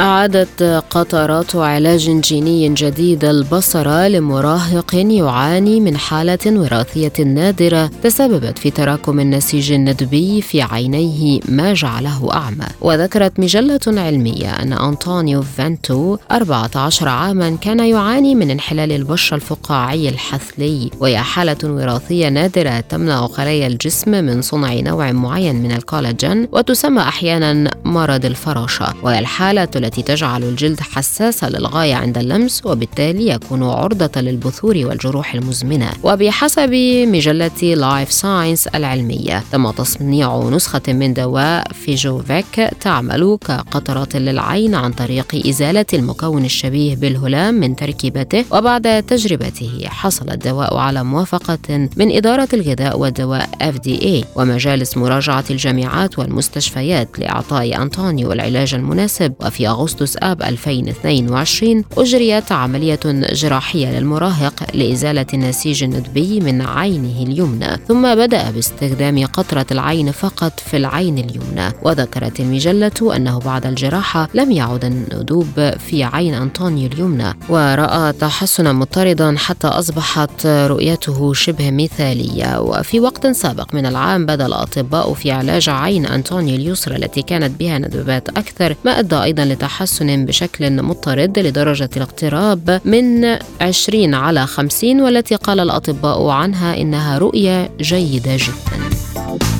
[0.00, 9.20] أعادت قطرات علاج جيني جديد البصرة لمراهق يعاني من حالة وراثية نادرة تسببت في تراكم
[9.20, 12.66] النسيج الندبي في عينيه ما جعله أعمى.
[12.80, 20.90] وذكرت مجلة علمية أن أنطونيو فانتو 14 عاما كان يعاني من انحلال البشرة الفقاعي الحثلي
[21.00, 27.70] وهي حالة وراثية نادرة تمنع خلايا الجسم من صنع نوع معين من الكولاجين وتسمى أحيانا
[27.84, 28.94] مرض الفراشة.
[29.02, 35.90] وهي الحالة التي تجعل الجلد حساسا للغاية عند اللمس وبالتالي يكون عرضة للبثور والجروح المزمنة.
[36.02, 36.70] وبحسب
[37.06, 45.46] مجلة لايف ساينس العلمية تم تصنيع نسخة من دواء فيجوفيك تعمل كقطرات للعين عن طريق
[45.46, 48.44] إزالة المكون الشبيه بالهلام من تركيبته.
[48.50, 57.18] وبعد تجربته حصل الدواء على موافقة من إدارة الغذاء والدواء FDA ومجالس مراجعة الجامعات والمستشفيات
[57.18, 59.34] لإعطاء أنطونيو العلاج المناسب.
[59.40, 63.00] وفي أغسطس آب 2022 أجريت عملية
[63.32, 70.76] جراحية للمراهق لإزالة النسيج الندبي من عينه اليمنى ثم بدأ باستخدام قطرة العين فقط في
[70.76, 78.12] العين اليمنى وذكرت المجلة أنه بعد الجراحة لم يعد الندوب في عين أنطونيو اليمنى ورأى
[78.12, 85.30] تحسنا مضطردا حتى أصبحت رؤيته شبه مثالية وفي وقت سابق من العام بدأ الأطباء في
[85.30, 91.38] علاج عين أنطونيو اليسرى التي كانت بها ندبات أكثر ما أدى أيضا لتحسن بشكل مضطرد
[91.38, 93.24] لدرجة الاقتراب من
[93.60, 99.59] 20 على 50 والتي قال الأطباء عنها إنها رؤية جيدة جدا.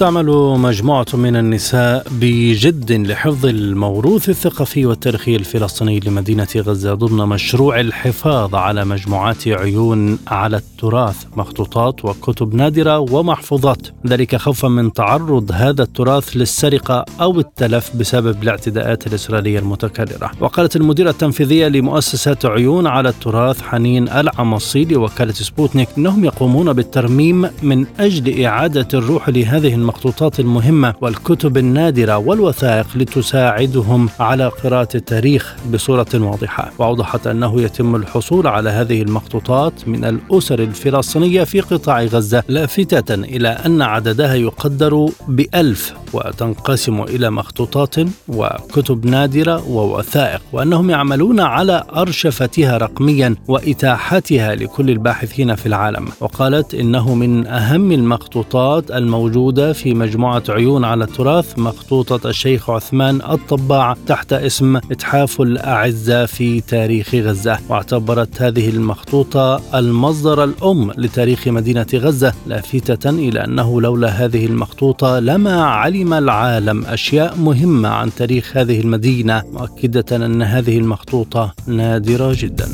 [0.00, 0.26] تعمل
[0.58, 8.84] مجموعة من النساء بجد لحفظ الموروث الثقافي والتاريخي الفلسطيني لمدينة غزة ضمن مشروع الحفاظ على
[8.84, 13.88] مجموعات عيون على التراث مخطوطات وكتب نادرة ومحفوظات.
[14.06, 20.30] ذلك خوفا من تعرض هذا التراث للسرقة أو التلف بسبب الاعتداءات الإسرائيلية المتكررة.
[20.40, 27.86] وقالت المديرة التنفيذية لمؤسسة عيون على التراث حنين العمصي لوكالة سبوتنيك أنهم يقومون بالترميم من
[28.00, 36.72] أجل إعادة الروح لهذه المخطوطات المهمة والكتب النادرة والوثائق لتساعدهم على قراءة التاريخ بصورة واضحة.
[36.78, 43.48] وأوضحت أنه يتم الحصول على هذه المخطوطات من الأسر الفلسطينية في قطاع غزة لافتة إلى
[43.48, 47.94] أن عددها يقدر بألف وتنقسم إلى مخطوطات
[48.28, 56.08] وكتب نادرة ووثائق وأنهم يعملون على أرشفتها رقميا وإتاحتها لكل الباحثين في العالم.
[56.20, 63.96] وقالت إنه من أهم المخطوطات الموجودة في مجموعة عيون على التراث مخطوطة الشيخ عثمان الطباع
[64.06, 67.58] تحت اسم إتحاف الأعزة في تاريخ غزة.
[67.68, 75.64] واعتبرت هذه المخطوطة المصدر الأم لتاريخ مدينة غزة لافتة إلى أنه لولا هذه المخطوطة لما
[75.64, 79.42] علم العالم أشياء مهمة عن تاريخ هذه المدينة.
[79.52, 82.68] مؤكدة أن هذه المخطوطة نادرة جدا.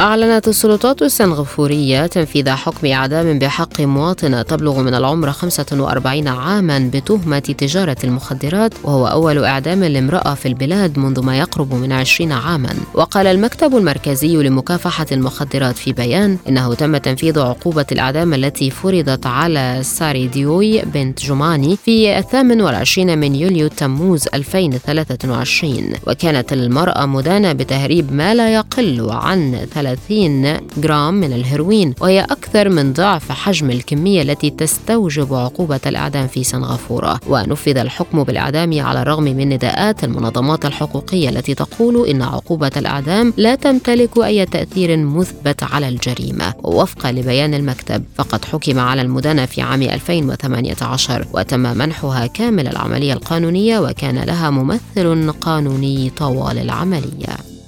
[0.00, 7.96] أعلنت السلطات السنغافورية تنفيذ حكم إعدام بحق مواطنة تبلغ من العمر 45 عاما بتهمة تجارة
[8.04, 12.74] المخدرات وهو أول إعدام لامرأة في البلاد منذ ما يقرب من 20 عاما.
[12.94, 19.78] وقال المكتب المركزي لمكافحة المخدرات في بيان إنه تم تنفيذ عقوبة الإعدام التي فرضت على
[19.82, 28.12] ساري ديوي بنت جماني في الثامن والعشرين من يوليو تموز 2023 وكانت المرأة مدانة بتهريب
[28.12, 34.50] ما لا يقل عن 30 جرام من الهيروين وهي أكثر من ضعف حجم الكمية التي
[34.50, 37.20] تستوجب عقوبة الإعدام في سنغافورة.
[37.26, 43.54] ونفذ الحكم بالإعدام على الرغم من نداءات المنظمات الحقوقية التي تقول إن عقوبة الإعدام لا
[43.54, 46.54] تمتلك أي تأثير مثبت على الجريمة.
[46.62, 53.78] ووفقا لبيان المكتب فقد حكم على المدانة في عام 2018 وتم منحها كامل العملية القانونية
[53.78, 57.59] وكان لها ممثل قانوني طوال العملية.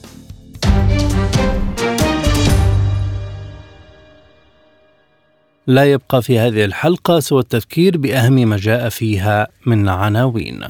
[5.67, 10.61] لا يبقى في هذه الحلقة سوى التذكير بأهم ما جاء فيها من عناوين.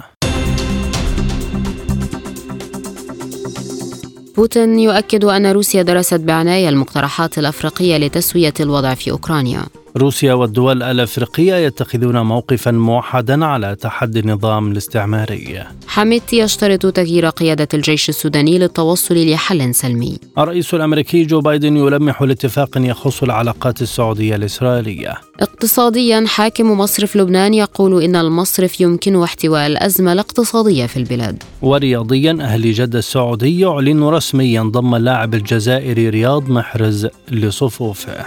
[4.37, 9.65] بوتين يؤكد أن روسيا درست بعناية المقترحات الأفريقية لتسوية الوضع في أوكرانيا.
[9.97, 15.65] روسيا والدول الأفريقية يتخذون موقفا موحدا على تحدي النظام الاستعماري.
[15.87, 20.19] حميد يشترط تغيير قيادة الجيش السوداني للتوصل لحل سلمي.
[20.39, 25.15] الرئيس الأمريكي جو بايدن يلمح لاتفاق يخص العلاقات السعودية الإسرائيلية.
[25.41, 31.43] اقتصاديا حاكم مصرف لبنان يقول إن المصرف يمكنه احتواء الأزمة الاقتصادية في البلاد.
[31.63, 38.25] ورياضيا أهلي جدة السعودي يعلن رسميا ضم اللاعب الجزائري رياض محرز لصفوفه.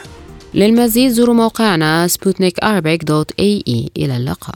[0.56, 2.60] للمزيد زوروا موقعنا سبوتنيك
[3.98, 4.56] إلى اللقاء.